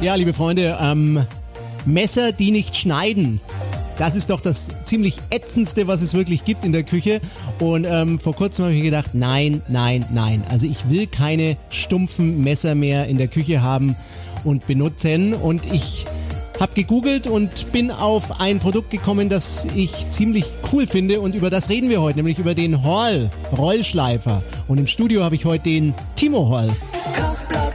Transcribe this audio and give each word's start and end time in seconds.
Ja, 0.00 0.14
liebe 0.14 0.32
Freunde, 0.32 0.78
ähm, 0.80 1.26
Messer, 1.84 2.32
die 2.32 2.50
nicht 2.50 2.76
schneiden. 2.76 3.40
Das 3.98 4.14
ist 4.14 4.30
doch 4.30 4.40
das 4.40 4.68
ziemlich 4.86 5.18
ätzendste, 5.28 5.86
was 5.86 6.00
es 6.00 6.14
wirklich 6.14 6.46
gibt 6.46 6.64
in 6.64 6.72
der 6.72 6.84
Küche. 6.84 7.20
Und 7.58 7.86
ähm, 7.86 8.18
vor 8.18 8.34
kurzem 8.34 8.64
habe 8.64 8.74
ich 8.74 8.80
mir 8.80 8.86
gedacht, 8.86 9.10
nein, 9.12 9.60
nein, 9.68 10.06
nein. 10.10 10.42
Also 10.48 10.66
ich 10.66 10.88
will 10.88 11.06
keine 11.06 11.58
stumpfen 11.68 12.42
Messer 12.42 12.74
mehr 12.74 13.08
in 13.08 13.18
der 13.18 13.28
Küche 13.28 13.60
haben 13.60 13.96
und 14.42 14.66
benutzen. 14.66 15.34
Und 15.34 15.60
ich 15.70 16.06
habe 16.60 16.74
gegoogelt 16.74 17.26
und 17.26 17.72
bin 17.72 17.90
auf 17.90 18.40
ein 18.40 18.58
Produkt 18.58 18.90
gekommen, 18.90 19.28
das 19.28 19.66
ich 19.74 20.10
ziemlich 20.10 20.44
cool 20.72 20.86
finde. 20.86 21.20
Und 21.20 21.34
über 21.34 21.50
das 21.50 21.70
reden 21.70 21.88
wir 21.88 22.00
heute, 22.00 22.18
nämlich 22.18 22.38
über 22.38 22.54
den 22.54 22.84
Hall 22.84 23.30
Rollschleifer. 23.56 24.42
Und 24.68 24.78
im 24.78 24.86
Studio 24.86 25.24
habe 25.24 25.34
ich 25.34 25.44
heute 25.44 25.64
den 25.64 25.94
Timo 26.14 26.54
Hall. 26.54 26.70
Radio. 27.50 27.69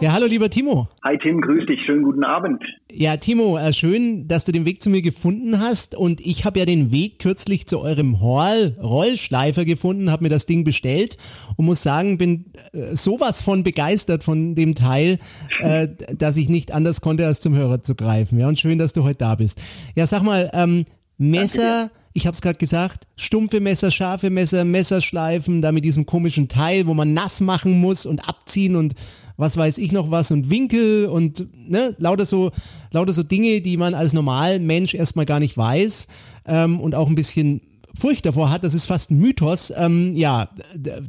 Ja, 0.00 0.12
hallo 0.12 0.24
lieber 0.24 0.48
Timo. 0.48 0.88
Hi 1.04 1.18
Tim, 1.18 1.42
grüß 1.42 1.66
dich, 1.66 1.78
schönen 1.84 2.04
guten 2.04 2.24
Abend. 2.24 2.62
Ja, 2.90 3.18
Timo, 3.18 3.58
äh, 3.58 3.70
schön, 3.74 4.28
dass 4.28 4.46
du 4.46 4.52
den 4.52 4.64
Weg 4.64 4.82
zu 4.82 4.88
mir 4.88 5.02
gefunden 5.02 5.60
hast. 5.60 5.94
Und 5.94 6.22
ich 6.22 6.46
habe 6.46 6.58
ja 6.58 6.64
den 6.64 6.90
Weg 6.90 7.18
kürzlich 7.18 7.66
zu 7.66 7.80
eurem 7.80 8.18
Hall 8.22 8.78
Rollschleifer 8.82 9.66
gefunden, 9.66 10.10
habe 10.10 10.22
mir 10.22 10.30
das 10.30 10.46
Ding 10.46 10.64
bestellt 10.64 11.18
und 11.56 11.66
muss 11.66 11.82
sagen, 11.82 12.16
bin 12.16 12.46
äh, 12.72 12.96
sowas 12.96 13.42
von 13.42 13.62
begeistert 13.62 14.24
von 14.24 14.54
dem 14.54 14.74
Teil, 14.74 15.18
äh, 15.60 15.88
dass 16.16 16.38
ich 16.38 16.48
nicht 16.48 16.72
anders 16.72 17.02
konnte, 17.02 17.26
als 17.26 17.40
zum 17.40 17.54
Hörer 17.54 17.82
zu 17.82 17.94
greifen. 17.94 18.38
Ja, 18.38 18.48
und 18.48 18.58
schön, 18.58 18.78
dass 18.78 18.94
du 18.94 19.04
heute 19.04 19.18
da 19.18 19.34
bist. 19.34 19.62
Ja, 19.96 20.06
sag 20.06 20.22
mal, 20.22 20.50
ähm, 20.54 20.86
Messer, 21.18 21.90
ich 22.12 22.26
habe 22.26 22.34
es 22.34 22.40
gerade 22.40 22.58
gesagt, 22.58 23.06
stumpfe 23.16 23.60
Messer, 23.60 23.90
scharfe 23.90 24.30
Messer, 24.30 24.64
Messerschleifen, 24.64 25.62
da 25.62 25.72
mit 25.72 25.84
diesem 25.84 26.06
komischen 26.06 26.48
Teil, 26.48 26.86
wo 26.86 26.94
man 26.94 27.14
nass 27.14 27.40
machen 27.40 27.80
muss 27.80 28.06
und 28.06 28.28
abziehen 28.28 28.76
und 28.76 28.94
was 29.36 29.56
weiß 29.56 29.78
ich 29.78 29.92
noch 29.92 30.10
was 30.10 30.30
und 30.32 30.50
Winkel 30.50 31.06
und 31.06 31.46
ne, 31.68 31.94
lauter 31.98 32.24
so, 32.24 32.50
lauter 32.92 33.12
so 33.12 33.22
Dinge, 33.22 33.60
die 33.60 33.76
man 33.76 33.94
als 33.94 34.12
Normalmensch 34.12 34.94
erstmal 34.94 35.24
gar 35.24 35.40
nicht 35.40 35.56
weiß 35.56 36.08
ähm, 36.46 36.80
und 36.80 36.94
auch 36.94 37.08
ein 37.08 37.14
bisschen 37.14 37.62
Furcht 37.94 38.26
davor 38.26 38.50
hat. 38.50 38.64
Das 38.64 38.74
ist 38.74 38.86
fast 38.86 39.10
ein 39.10 39.18
Mythos. 39.18 39.72
Ähm, 39.76 40.12
ja, 40.14 40.50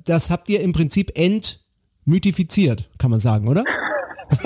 das 0.06 0.30
habt 0.30 0.50
ihr 0.50 0.62
im 0.62 0.72
Prinzip 0.72 1.12
entmythifiziert, 1.16 2.90
kann 2.98 3.12
man 3.12 3.20
sagen, 3.20 3.48
oder? 3.48 3.64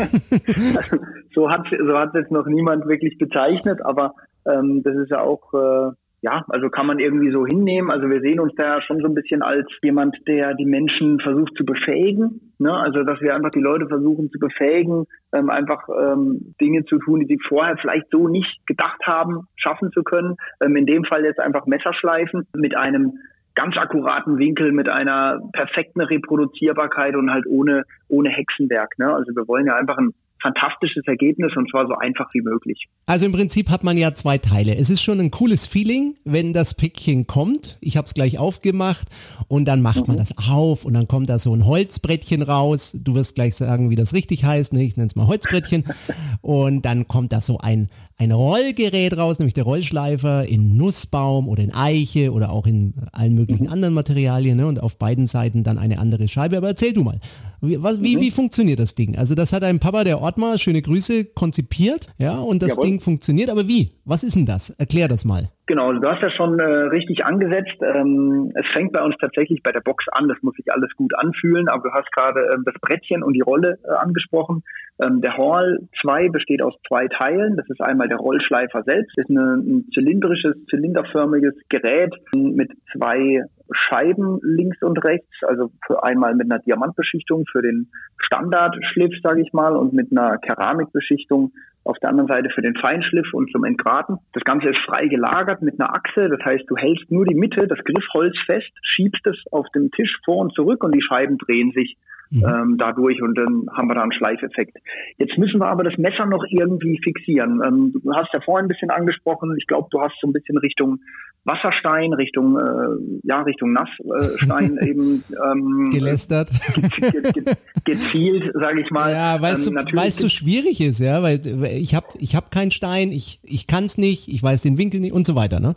So 1.35 1.49
hat 1.49 1.65
so 1.69 2.17
jetzt 2.17 2.31
noch 2.31 2.47
niemand 2.47 2.87
wirklich 2.87 3.17
bezeichnet, 3.17 3.81
aber 3.83 4.15
ähm, 4.45 4.81
das 4.83 4.95
ist 4.95 5.11
ja 5.11 5.19
auch 5.19 5.53
äh, 5.53 5.91
ja, 6.25 6.43
also 6.49 6.71
kann 6.71 6.87
man 6.87 6.97
irgendwie 6.97 7.31
so 7.31 7.45
hinnehmen. 7.45 7.91
Also 7.91 8.09
wir 8.09 8.19
sehen 8.19 8.39
uns 8.39 8.51
da 8.55 8.81
schon 8.81 8.99
so 8.99 9.05
ein 9.05 9.13
bisschen 9.13 9.43
als 9.43 9.67
jemand, 9.83 10.17
der 10.27 10.55
die 10.55 10.65
Menschen 10.65 11.19
versucht 11.19 11.53
zu 11.55 11.63
befähigen. 11.63 12.51
Ne? 12.57 12.73
Also 12.73 13.03
dass 13.03 13.21
wir 13.21 13.35
einfach 13.35 13.51
die 13.51 13.61
Leute 13.61 13.87
versuchen 13.87 14.31
zu 14.31 14.39
befähigen, 14.39 15.05
ähm, 15.35 15.51
einfach 15.51 15.87
ähm, 15.87 16.55
Dinge 16.59 16.83
zu 16.85 16.97
tun, 16.97 17.19
die 17.19 17.27
sie 17.27 17.39
vorher 17.47 17.77
vielleicht 17.77 18.07
so 18.09 18.27
nicht 18.27 18.65
gedacht 18.65 19.05
haben, 19.05 19.41
schaffen 19.55 19.91
zu 19.91 20.01
können. 20.01 20.35
Ähm, 20.63 20.75
in 20.75 20.87
dem 20.87 21.03
Fall 21.03 21.23
jetzt 21.23 21.39
einfach 21.39 21.67
Messerschleifen 21.67 22.47
mit 22.55 22.75
einem 22.75 23.19
ganz 23.53 23.77
akkuraten 23.77 24.39
Winkel, 24.39 24.71
mit 24.71 24.89
einer 24.89 25.39
perfekten 25.53 26.01
Reproduzierbarkeit 26.01 27.15
und 27.15 27.29
halt 27.29 27.45
ohne, 27.45 27.83
ohne 28.07 28.29
Hexenwerk. 28.29 28.97
Ne? 28.97 29.13
Also 29.13 29.35
wir 29.35 29.47
wollen 29.47 29.67
ja 29.67 29.75
einfach 29.75 29.99
ein 29.99 30.15
fantastisches 30.41 31.03
Ergebnis 31.07 31.51
und 31.55 31.69
zwar 31.69 31.87
so 31.87 31.95
einfach 31.95 32.27
wie 32.33 32.41
möglich. 32.41 32.87
Also 33.07 33.25
im 33.25 33.31
Prinzip 33.31 33.69
hat 33.69 33.83
man 33.83 33.97
ja 33.97 34.13
zwei 34.13 34.37
Teile. 34.37 34.75
Es 34.75 34.89
ist 34.89 35.01
schon 35.01 35.19
ein 35.19 35.31
cooles 35.31 35.67
Feeling, 35.67 36.15
wenn 36.23 36.53
das 36.53 36.73
Päckchen 36.73 37.27
kommt. 37.27 37.77
Ich 37.81 37.97
habe 37.97 38.05
es 38.05 38.13
gleich 38.13 38.37
aufgemacht 38.37 39.07
und 39.47 39.65
dann 39.65 39.81
macht 39.81 40.07
man 40.07 40.17
das 40.17 40.35
auf 40.49 40.85
und 40.85 40.93
dann 40.93 41.07
kommt 41.07 41.29
da 41.29 41.39
so 41.39 41.55
ein 41.55 41.65
Holzbrettchen 41.65 42.41
raus. 42.41 42.97
Du 42.99 43.15
wirst 43.15 43.35
gleich 43.35 43.55
sagen, 43.55 43.89
wie 43.89 43.95
das 43.95 44.13
richtig 44.13 44.43
heißt. 44.43 44.73
Ne? 44.73 44.83
Ich 44.83 44.97
nenne 44.97 45.07
es 45.07 45.15
mal 45.15 45.27
Holzbrettchen. 45.27 45.85
und 46.41 46.83
dann 46.83 47.07
kommt 47.07 47.31
da 47.31 47.41
so 47.41 47.59
ein, 47.59 47.89
ein 48.17 48.31
Rollgerät 48.31 49.17
raus, 49.17 49.39
nämlich 49.39 49.53
der 49.53 49.63
Rollschleifer 49.63 50.45
in 50.45 50.75
Nussbaum 50.75 51.47
oder 51.47 51.63
in 51.63 51.73
Eiche 51.73 52.31
oder 52.31 52.49
auch 52.49 52.67
in 52.67 52.93
allen 53.11 53.35
möglichen 53.35 53.67
anderen 53.67 53.93
Materialien. 53.93 54.57
Ne? 54.57 54.67
Und 54.67 54.81
auf 54.81 54.97
beiden 54.97 55.27
Seiten 55.27 55.63
dann 55.63 55.77
eine 55.77 55.99
andere 55.99 56.27
Scheibe. 56.27 56.57
Aber 56.57 56.67
erzähl 56.67 56.93
du 56.93 57.03
mal, 57.03 57.19
wie, 57.61 57.81
was, 57.81 58.01
wie, 58.01 58.19
wie 58.19 58.31
funktioniert 58.31 58.79
das 58.79 58.95
Ding? 58.95 59.17
Also 59.17 59.35
das 59.35 59.53
hat 59.53 59.63
ein 59.63 59.79
Papa, 59.79 60.03
der 60.03 60.21
Ortmar, 60.25 60.57
schöne 60.57 60.81
Grüße, 60.81 61.25
konzipiert. 61.35 62.07
Ja, 62.17 62.39
und 62.39 62.63
das 62.63 62.77
Jawohl. 62.77 62.85
Ding 62.85 62.99
funktioniert. 62.99 63.51
Aber 63.51 63.67
wie? 63.67 63.91
Was 64.05 64.23
ist 64.23 64.35
denn 64.35 64.47
das? 64.47 64.71
Erklär 64.71 65.07
das 65.07 65.23
mal. 65.23 65.51
Genau, 65.67 65.93
du 65.93 66.07
hast 66.09 66.23
ja 66.23 66.31
schon 66.31 66.59
äh, 66.59 66.63
richtig 66.63 67.23
angesetzt. 67.23 67.77
Ähm, 67.81 68.51
es 68.55 68.65
fängt 68.73 68.91
bei 68.93 69.03
uns 69.03 69.13
tatsächlich 69.21 69.61
bei 69.61 69.71
der 69.71 69.81
Box 69.81 70.03
an. 70.13 70.27
Das 70.27 70.37
muss 70.41 70.55
sich 70.55 70.65
alles 70.73 70.89
gut 70.95 71.13
anfühlen. 71.15 71.67
Aber 71.69 71.89
du 71.89 71.93
hast 71.93 72.11
gerade 72.11 72.39
ähm, 72.55 72.63
das 72.65 72.73
Brettchen 72.81 73.21
und 73.21 73.33
die 73.33 73.41
Rolle 73.41 73.77
äh, 73.83 73.91
angesprochen. 74.01 74.63
Ähm, 74.99 75.21
der 75.21 75.37
Hall 75.37 75.77
2 76.01 76.29
besteht 76.29 76.63
aus 76.63 76.73
zwei 76.87 77.07
Teilen. 77.07 77.55
Das 77.55 77.69
ist 77.69 77.81
einmal 77.81 78.07
der 78.07 78.17
Rollschleifer 78.17 78.81
selbst. 78.81 79.15
Das 79.17 79.25
ist 79.25 79.29
eine, 79.29 79.61
ein 79.61 79.85
zylindrisches, 79.93 80.55
zylinderförmiges 80.71 81.53
Gerät 81.69 82.15
mit 82.33 82.71
zwei 82.97 83.43
Scheiben 83.71 84.39
links 84.43 84.81
und 84.81 84.97
rechts. 85.03 85.31
Also 85.41 85.71
für 85.85 86.03
einmal 86.03 86.35
mit 86.35 86.51
einer 86.51 86.59
Diamantbeschichtung 86.59 87.45
für 87.51 87.61
den 87.61 87.89
Standardschliff, 88.17 89.13
sage 89.23 89.41
ich 89.41 89.53
mal, 89.53 89.75
und 89.75 89.93
mit 89.93 90.11
einer 90.11 90.37
Keramikbeschichtung 90.37 91.51
auf 91.83 91.97
der 91.99 92.09
anderen 92.09 92.27
Seite 92.27 92.49
für 92.49 92.61
den 92.61 92.75
Feinschliff 92.75 93.31
und 93.33 93.51
zum 93.51 93.63
Entgraten. 93.63 94.17
Das 94.33 94.43
Ganze 94.43 94.69
ist 94.69 94.79
frei 94.85 95.07
gelagert 95.07 95.61
mit 95.61 95.79
einer 95.79 95.95
Achse, 95.95 96.29
das 96.29 96.43
heißt, 96.43 96.63
du 96.67 96.75
hältst 96.75 97.11
nur 97.11 97.25
die 97.25 97.35
Mitte, 97.35 97.67
das 97.67 97.77
Griffholz 97.83 98.35
fest, 98.47 98.71
schiebst 98.81 99.25
es 99.27 99.37
auf 99.51 99.67
dem 99.75 99.91
Tisch 99.91 100.17
vor 100.25 100.37
und 100.37 100.53
zurück 100.55 100.83
und 100.83 100.95
die 100.95 101.03
Scheiben 101.03 101.37
drehen 101.37 101.71
sich 101.73 101.95
ähm, 102.31 102.77
dadurch 102.77 103.21
und 103.21 103.37
dann 103.37 103.67
haben 103.71 103.87
wir 103.87 103.95
da 103.95 104.01
einen 104.01 104.13
Schleifeffekt. 104.13 104.77
Jetzt 105.17 105.37
müssen 105.37 105.59
wir 105.59 105.67
aber 105.67 105.83
das 105.83 105.97
Messer 105.97 106.25
noch 106.25 106.43
irgendwie 106.49 106.99
fixieren. 107.03 107.61
Ähm, 107.63 107.93
du 107.93 108.13
hast 108.13 108.33
ja 108.33 108.41
vorhin 108.41 108.65
ein 108.65 108.69
bisschen 108.69 108.89
angesprochen, 108.89 109.55
ich 109.57 109.67
glaube, 109.67 109.87
du 109.91 110.01
hast 110.01 110.15
so 110.19 110.27
ein 110.27 110.33
bisschen 110.33 110.57
Richtung 110.57 110.99
Wasserstein, 111.45 112.11
Richtung 112.13 112.57
äh, 112.57 113.19
ja 113.23 113.41
Richtung 113.43 113.71
Nassstein 113.71 114.77
eben 114.85 115.23
ähm, 115.51 115.89
Gelästert. 115.91 116.51
ge 116.73 117.21
ge 117.31 117.53
gezielt, 117.85 118.51
sage 118.55 118.81
ich 118.81 118.89
mal. 118.89 119.11
Ja, 119.11 119.41
weil 119.41 119.53
es 119.53 119.67
Ähm, 119.67 119.75
weil 119.93 120.07
es 120.07 120.17
so 120.17 120.27
schwierig 120.27 120.81
ist, 120.81 120.99
ja, 120.99 121.21
weil 121.21 121.41
ich 121.77 121.93
habe 121.93 122.07
ich 122.17 122.35
hab 122.35 122.51
keinen 122.51 122.71
Stein, 122.71 123.11
ich, 123.11 123.39
ich 123.43 123.67
kann 123.67 123.85
es 123.85 123.97
nicht, 123.97 124.27
ich 124.27 124.41
weiß 124.41 124.63
den 124.63 124.77
Winkel 124.77 124.99
nicht 124.99 125.13
und 125.13 125.27
so 125.27 125.35
weiter, 125.35 125.59
ne? 125.59 125.75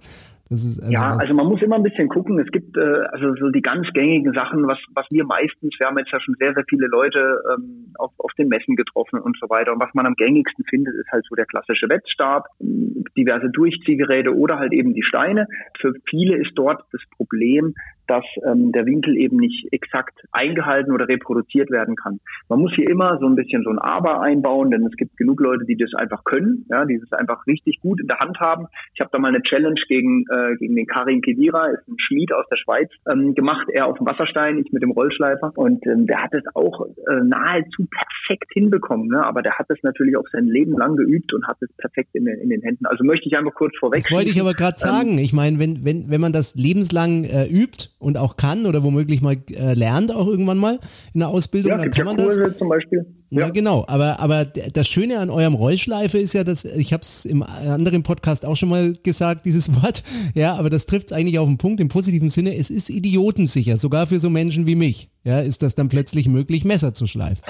Also, 0.51 0.83
Ja, 0.91 1.17
also 1.17 1.35
man 1.35 1.47
muss 1.47 1.61
immer 1.63 1.77
ein 1.77 1.83
bisschen 1.83 2.09
gucken. 2.09 2.39
Es 2.39 2.51
gibt 2.51 2.77
äh, 2.77 3.03
also 3.13 3.35
so 3.35 3.51
die 3.51 3.61
ganz 3.61 3.87
gängigen 3.93 4.33
Sachen, 4.33 4.67
was 4.67 4.79
was 4.95 5.07
wir 5.11 5.25
meistens, 5.25 5.75
wir 5.79 5.87
haben 5.87 5.99
jetzt 5.99 6.11
ja 6.13 6.21
schon 6.21 6.35
sehr 6.39 6.55
sehr 6.55 6.65
viele 6.69 6.87
Leute 6.87 7.43
ähm, 7.55 7.93
auf 7.99 8.13
auf 8.19 8.33
den 8.39 8.49
Messen 8.49 8.77
getroffen 8.77 9.21
und 9.21 9.37
so 9.41 9.49
weiter. 9.51 9.73
Und 9.73 9.81
was 9.81 9.93
man 9.95 10.07
am 10.07 10.15
gängigsten 10.15 10.65
findet, 10.65 10.95
ist 10.95 11.11
halt 11.13 11.25
so 11.29 11.35
der 11.35 11.47
klassische 11.47 11.89
Wettstab, 11.89 12.47
diverse 12.61 13.51
Durchziehgeräte 13.51 14.35
oder 14.35 14.59
halt 14.59 14.73
eben 14.73 14.95
die 14.95 15.03
Steine. 15.03 15.47
Für 15.81 15.93
viele 16.09 16.37
ist 16.37 16.53
dort 16.55 16.83
das 16.93 17.03
Problem, 17.17 17.75
dass 18.09 18.25
ähm, 18.47 18.73
der 18.73 18.87
Winkel 18.87 19.17
eben 19.17 19.37
nicht 19.37 19.69
exakt 19.73 20.19
eingehalten 20.33 20.93
oder 20.93 21.09
reproduziert 21.09 21.71
werden 21.71 21.95
kann. 21.97 22.21
Man 22.49 22.61
muss 22.61 22.73
hier 22.75 22.89
immer 22.89 23.19
so 23.21 23.27
ein 23.27 23.35
bisschen 23.37 23.63
so 23.65 23.71
ein 23.71 23.79
Aber 23.79 24.21
einbauen, 24.23 24.71
denn 24.71 24.85
es 24.87 24.97
gibt 24.97 25.17
genug 25.17 25.41
Leute, 25.41 25.65
die 25.65 25.77
das 25.77 25.93
einfach 25.95 26.25
können, 26.25 26.65
ja, 26.71 26.85
die 26.85 26.99
das 26.99 27.13
einfach 27.19 27.47
richtig 27.47 27.81
gut 27.81 28.01
in 28.01 28.07
der 28.09 28.19
Hand 28.19 28.39
haben. 28.41 28.67
Ich 28.95 29.01
habe 29.01 29.11
da 29.13 29.19
mal 29.19 29.29
eine 29.29 29.43
Challenge 29.43 29.81
gegen 29.89 30.25
äh, 30.31 30.57
gegen 30.59 30.75
den 30.77 30.87
Karim 30.87 31.21
Kedira, 31.21 31.67
ist 31.69 31.87
ein 31.89 31.97
Schmied 31.99 32.33
aus 32.33 32.45
der 32.51 32.57
Schweiz, 32.57 32.91
ähm, 33.11 33.35
gemacht. 33.35 33.67
Er 33.73 33.87
auf 33.87 33.99
dem 33.99 34.07
Wasserstein, 34.07 34.59
ich 34.59 34.73
mit 34.73 34.83
dem 34.83 34.91
Rollschleifer 34.91 35.53
und 35.57 35.87
ähm, 35.87 36.07
der 36.07 36.23
hat 36.23 36.35
es 36.35 36.43
auch 36.55 36.87
äh, 36.87 37.21
nahezu 37.25 37.87
perfekt 37.91 38.49
hinbekommen. 38.53 39.09
Ne? 39.09 39.25
Aber 39.25 39.43
der 39.43 39.59
hat 39.59 39.67
es 39.69 39.79
natürlich 39.83 40.17
auch 40.17 40.27
sein 40.33 40.47
Leben 40.47 40.73
lang 40.77 40.97
geübt 40.97 41.33
und 41.35 41.47
hat 41.47 41.59
es 41.61 41.69
perfekt 41.77 42.11
in, 42.15 42.25
den- 42.25 42.39
in 42.41 42.49
den 42.49 42.63
Händen. 42.63 42.87
Also 42.87 43.05
möchte 43.05 43.29
ich 43.29 43.37
einfach 43.37 43.55
kurz 43.55 43.77
vorweg. 43.79 44.03
Das 44.03 44.11
wollte 44.11 44.31
ich 44.31 44.41
aber 44.41 44.55
gerade 44.55 44.79
sagen. 44.79 45.19
Ich 45.19 45.33
meine, 45.33 45.59
wenn, 45.59 45.85
wenn, 45.85 46.11
wenn 46.11 46.21
man 46.21 46.33
das 46.33 46.55
lebenslang 46.55 47.25
äh, 47.25 47.47
übt 47.47 47.91
und 47.99 48.17
auch 48.17 48.37
kann 48.37 48.67
oder 48.67 48.85
womöglich 48.85 49.23
mal 49.23 49.37
äh, 49.51 49.75
lernt, 49.75 50.15
auch 50.15 50.27
irgendwann 50.27 50.59
mal 50.59 50.79
in 51.15 51.21
der 51.21 51.29
Ausbildung, 51.29 51.73
ja, 51.73 51.79
dann 51.79 51.91
kann 51.91 52.07
ja 52.07 52.13
man 52.13 52.17
das. 52.17 52.59
Zum 52.59 52.69
Beispiel. 52.69 53.07
Ja, 53.31 53.51
genau. 53.51 53.85
Aber, 53.89 54.21
aber 54.21 54.45
das 54.45 54.89
Schöne 54.89 55.19
an 55.19 55.29
eurem 55.29 55.55
Rollschleife 55.55 56.19
ist 56.19 56.33
ja, 56.33 56.45
dass 56.45 56.65
ich 56.65 56.93
habe 56.93 57.03
es 57.03 57.25
im 57.25 57.43
anderen 57.43 58.03
Podcast 58.03 58.47
auch 58.47 58.57
schon 58.57 58.71
mal 58.71 58.95
gesagt, 59.03 59.45
dieses 59.45 59.75
Wort. 59.83 60.03
Ja, 60.35 60.55
aber 60.57 60.71
das 60.71 60.87
trifft 60.87 61.11
es 61.11 61.13
eigentlich 61.13 61.39
auf 61.39 61.49
den 61.49 61.59
Punkt 61.59 61.81
im 61.81 61.89
positiven 61.89 62.31
Sinne. 62.31 62.57
Es 62.57 62.71
ist 62.71 62.89
idiotensicher, 62.89 63.77
sogar 63.79 64.07
für 64.07 64.19
so 64.19 64.31
Menschen 64.31 64.67
wie 64.67 64.77
mich. 64.77 65.11
Ja, 65.25 65.41
ist 65.41 65.63
das 65.63 65.75
dann 65.75 65.89
plötzlich 65.89 66.29
möglich, 66.29 66.65
Messer 66.65 66.95
zu 66.95 67.07
schleifen. 67.07 67.43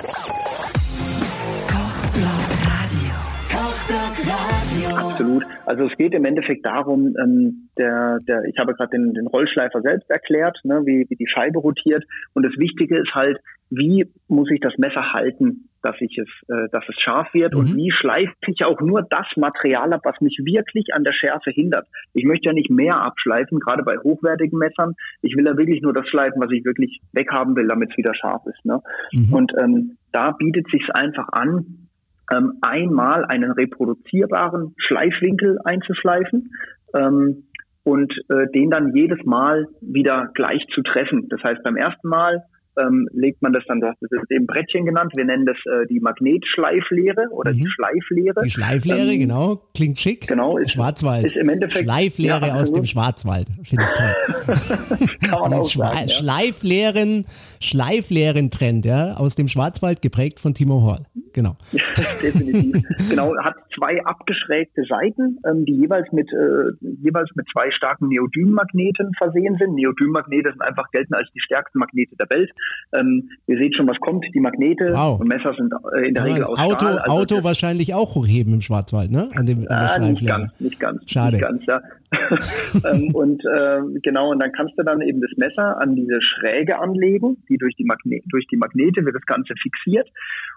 Absolut. 4.99 5.45
Also 5.67 5.85
es 5.85 5.97
geht 5.97 6.15
im 6.15 6.25
Endeffekt 6.25 6.65
darum, 6.67 7.15
ähm, 7.23 7.69
der, 7.79 8.19
der, 8.27 8.45
ich 8.45 8.59
habe 8.59 8.75
gerade 8.75 8.91
den, 8.91 9.15
den 9.15 9.27
Rollschleifer 9.27 9.81
selbst 9.81 10.11
erklärt, 10.11 10.59
ne, 10.65 10.83
wie, 10.85 11.07
wie 11.09 11.17
die 11.17 11.29
Scheibe 11.29 11.59
rotiert. 11.59 12.05
Und 12.35 12.45
das 12.45 12.53
Wichtige 12.59 12.99
ist 12.99 13.15
halt, 13.15 13.39
wie 13.71 14.11
muss 14.29 14.51
ich 14.51 14.61
das 14.61 14.75
Messer 14.79 15.13
halten 15.13 15.69
dass 15.83 15.97
ich 16.01 16.19
es, 16.19 16.29
äh, 16.49 16.69
dass 16.73 16.85
es 16.89 16.97
scharf 17.01 17.33
wird 17.35 17.55
und 17.55 17.73
Mhm. 17.73 17.77
wie 17.77 17.91
schleife 17.93 18.35
ich 18.47 18.65
auch 18.65 18.81
nur 18.81 19.03
das 19.03 19.27
Material 19.37 19.93
ab, 19.93 20.01
was 20.05 20.21
mich 20.21 20.39
wirklich 20.45 20.95
an 20.95 21.05
der 21.05 21.13
Schärfe 21.13 21.51
hindert. 21.51 21.87
Ich 22.15 22.25
möchte 22.25 22.47
ja 22.47 22.53
nicht 22.53 22.71
mehr 22.71 23.01
abschleifen, 23.01 23.61
gerade 23.61 23.83
bei 23.85 23.97
hochwertigen 23.99 24.59
Messern. 24.59 24.95
Ich 25.23 25.37
will 25.37 25.47
ja 25.47 25.57
wirklich 25.57 25.83
nur 25.83 25.93
das 25.93 26.09
schleifen, 26.09 26.41
was 26.41 26.51
ich 26.51 26.65
wirklich 26.65 27.01
weghaben 27.13 27.55
will, 27.57 27.69
damit 27.69 27.91
es 27.91 27.97
wieder 27.97 28.15
scharf 28.15 28.43
ist. 28.47 28.65
Ne? 28.65 28.81
Mhm. 29.13 29.33
Und 29.33 29.53
ähm, 29.59 29.97
da 30.13 30.33
bietet 30.33 30.69
sich 30.71 30.83
einfach 30.95 31.29
an, 31.33 31.88
ähm, 32.31 32.55
einmal 32.63 33.25
einen 33.25 33.51
reproduzierbaren 33.53 34.75
Schleifwinkel 34.79 35.59
einzuschleifen. 35.65 36.51
Ähm, 36.97 37.45
und 37.85 38.13
äh, 38.29 38.47
den 38.55 38.69
dann 38.71 38.95
jedes 38.95 39.25
Mal 39.25 39.67
wieder 39.81 40.29
gleich 40.35 40.63
zu 40.75 40.83
treffen. 40.83 41.27
Das 41.31 41.43
heißt, 41.43 41.63
beim 41.63 41.77
ersten 41.77 42.07
Mal 42.07 42.43
ähm, 42.79 43.09
legt 43.13 43.41
man 43.41 43.53
das 43.55 43.65
dann, 43.67 43.81
das 43.81 43.95
ist 44.03 44.31
eben 44.31 44.47
Brettchen 44.47 44.85
genannt, 44.85 45.11
wir 45.17 45.25
nennen 45.25 45.47
das 45.47 45.57
äh, 45.65 45.87
die 45.89 45.99
Magnetschleiflehre 45.99 47.29
oder 47.33 47.53
die 47.55 47.63
Mhm. 47.65 47.69
Schleiflehre. 47.71 48.41
Die 48.45 48.51
Schleiflehre, 48.51 49.13
Ähm, 49.15 49.21
genau, 49.21 49.63
klingt 49.75 49.99
schick. 49.99 50.29
genau, 50.29 50.59
ist- 50.59 50.73
Schwarzwald. 50.73 51.25
ist 51.25 51.37
im 51.37 51.49
Endeffekt- 51.49 51.85
Schleiflehre 51.87 52.47
Ja, 52.49 52.55
aus 52.57 52.73
dem. 52.73 52.85
Schwarzwald. 52.85 53.49
Finde 53.65 53.85
ich 53.85 53.93
toll. 53.95 55.09
Kann 55.29 55.41
man 55.41 55.53
auch 55.55 55.69
Schwa 55.69 55.89
sagen, 55.89 56.09
ja. 56.09 56.15
Schleiflehren, 56.15 57.25
Schleiflehren-Trend, 57.61 58.85
ja, 58.85 59.15
aus 59.15 59.35
dem 59.35 59.49
Schwarzwald 59.49 60.03
geprägt 60.03 60.41
von 60.41 60.53
Timo 60.53 60.83
Horl. 60.83 61.07
Genau. 61.33 61.57
Definitiv. 62.23 62.83
genau, 63.11 63.35
hat 63.43 63.55
zwei 63.75 64.05
abgeschrägte 64.05 64.83
Seiten, 64.89 65.39
ähm, 65.47 65.65
die 65.65 65.75
jeweils 65.75 66.11
mit 66.13 66.29
äh, 66.33 66.73
jeweils 67.03 67.31
mit 67.35 67.47
zwei 67.53 67.71
starken 67.71 68.09
Neodym-Magneten 68.09 69.13
versehen 69.17 69.57
sind. 69.59 69.75
Neodym-Magnete 69.75 70.51
sind 70.51 70.63
einfach 70.63 70.91
gelten 70.91 71.15
als 71.15 71.29
die 71.35 71.41
stärksten 71.41 71.79
Magnete 71.79 72.17
der 72.17 72.27
Welt. 72.31 72.51
Ähm, 72.93 73.31
ihr 73.47 73.59
seht 73.59 73.77
schon, 73.77 73.87
was 73.89 73.99
kommt. 74.01 74.25
Die 74.35 74.41
Magnete 74.41 74.93
Wow. 74.95 75.21
und 75.21 75.29
Messer 75.29 75.55
sind 75.57 75.73
äh, 75.95 76.09
in 76.09 76.15
der 76.15 76.25
Kann 76.25 76.33
Regel 76.33 76.45
aus 76.45 76.59
Auto, 76.59 76.75
Stahl. 76.87 76.99
also 76.99 77.13
Auto 77.13 77.45
wahrscheinlich 77.45 77.95
auch 77.95 78.15
hochheben 78.15 78.55
im 78.55 78.61
Schwarzwald, 78.61 79.11
ne? 79.11 79.31
An, 79.35 79.47
dem, 79.47 79.59
an 79.61 79.65
der 79.69 79.91
Ah, 79.95 79.99
nicht 79.99 80.27
ganz, 80.27 80.53
nicht 80.61 80.81
ganz. 80.81 81.11
Schade. 81.11 81.37
Nicht 81.37 81.43
ganz, 81.43 81.67
ja. 81.67 81.81
ähm, 82.91 83.15
und 83.15 83.45
äh, 83.45 83.81
genau, 84.03 84.31
und 84.31 84.41
dann 84.41 84.51
kannst 84.53 84.79
du 84.79 84.83
dann 84.83 85.03
eben 85.03 85.21
das 85.21 85.31
Messer 85.37 85.79
an 85.79 85.95
diese 85.95 86.21
Schräge 86.23 86.79
anlegen, 86.79 87.37
die 87.51 87.59
durch 87.59 87.75
die, 87.77 87.85
Magne 87.85 88.21
durch 88.31 88.47
die 88.47 88.57
Magnete 88.57 89.05
wird 89.05 89.15
das 89.15 89.27
Ganze 89.27 89.53
fixiert 89.61 90.09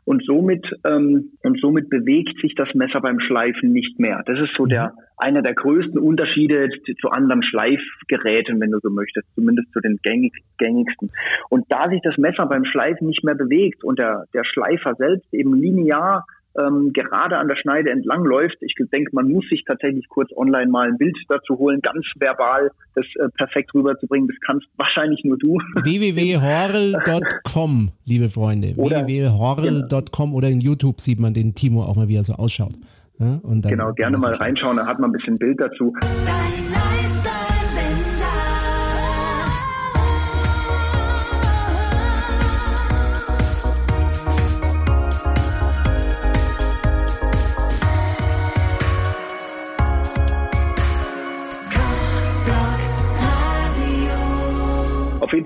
und 0.06 0.24
somit 0.26 0.61
ähm, 0.86 1.32
und 1.44 1.60
somit 1.60 1.90
bewegt 1.90 2.40
sich 2.42 2.56
das 2.56 2.74
Messer 2.74 3.02
beim 3.02 3.20
Schleifen 3.20 3.72
nicht 3.72 4.00
mehr. 4.00 4.22
Das 4.26 4.40
ist 4.40 4.56
so 4.58 4.66
der 4.66 4.94
einer 5.22 5.44
der 5.44 5.54
größten 5.54 6.00
Unterschiede 6.00 6.70
zu, 6.86 6.94
zu 6.96 7.10
anderen 7.10 7.44
Schleifgeräten, 7.44 8.60
wenn 8.60 8.72
du 8.72 8.80
so 8.82 8.90
möchtest, 8.90 9.28
zumindest 9.36 9.72
zu 9.72 9.80
den 9.80 10.00
gängig, 10.02 10.34
gängigsten. 10.58 11.12
Und 11.50 11.66
da 11.70 11.90
sich 11.90 12.02
das 12.02 12.18
Messer 12.18 12.48
beim 12.48 12.66
Schleifen 12.66 13.08
nicht 13.08 13.24
mehr 13.24 13.36
bewegt 13.36 13.84
und 13.84 14.00
der, 14.00 14.26
der 14.34 14.44
Schleifer 14.44 14.96
selbst 14.96 15.32
eben 15.34 15.54
linear 15.54 16.26
ähm, 16.58 16.92
gerade 16.94 17.38
an 17.38 17.48
der 17.48 17.56
Schneide 17.56 17.92
entlang 17.92 18.24
läuft. 18.24 18.58
Ich 18.62 18.74
denke, 18.92 19.12
man 19.14 19.32
muss 19.32 19.48
sich 19.50 19.64
tatsächlich 19.66 20.08
kurz 20.10 20.32
online 20.36 20.70
mal 20.70 20.88
ein 20.88 20.98
Bild 20.98 21.18
dazu 21.30 21.58
holen, 21.58 21.80
ganz 21.82 22.06
verbal 22.18 22.72
das 22.96 23.06
äh, 23.20 23.30
perfekt 23.30 23.74
rüberzubringen. 23.74 24.28
Das 24.28 24.36
kannst 24.46 24.68
wahrscheinlich 24.78 25.24
nur 25.24 25.38
du. 25.38 25.54
www.horrel.com, 25.84 27.92
liebe 28.06 28.30
Freunde. 28.30 28.74
Oder- 28.78 29.08
www.horrel.com 29.08 30.36
oder 30.36 30.50
in 30.50 30.62
YouTube 30.62 31.02
sieht 31.02 31.20
man 31.20 31.34
den 31.34 31.56
Timo 31.56 31.84
auch 31.84 31.96
mal, 31.96 32.08
wie 32.08 32.16
er 32.16 32.24
so 32.24 32.34
ausschaut. 32.34 32.74
Ja, 33.20 33.40
und 33.44 33.64
dann 33.64 33.70
genau, 33.70 33.94
gerne 33.94 34.18
mal 34.18 34.34
reinschauen, 34.34 34.78
da 34.78 34.88
hat 34.88 35.00
man 35.00 35.12
ein 35.12 35.14
bisschen 35.14 35.38
Bild 35.38 35.60
dazu. 35.60 35.94
Dein 36.02 36.72
Lifestyle-Sender. 36.72 37.41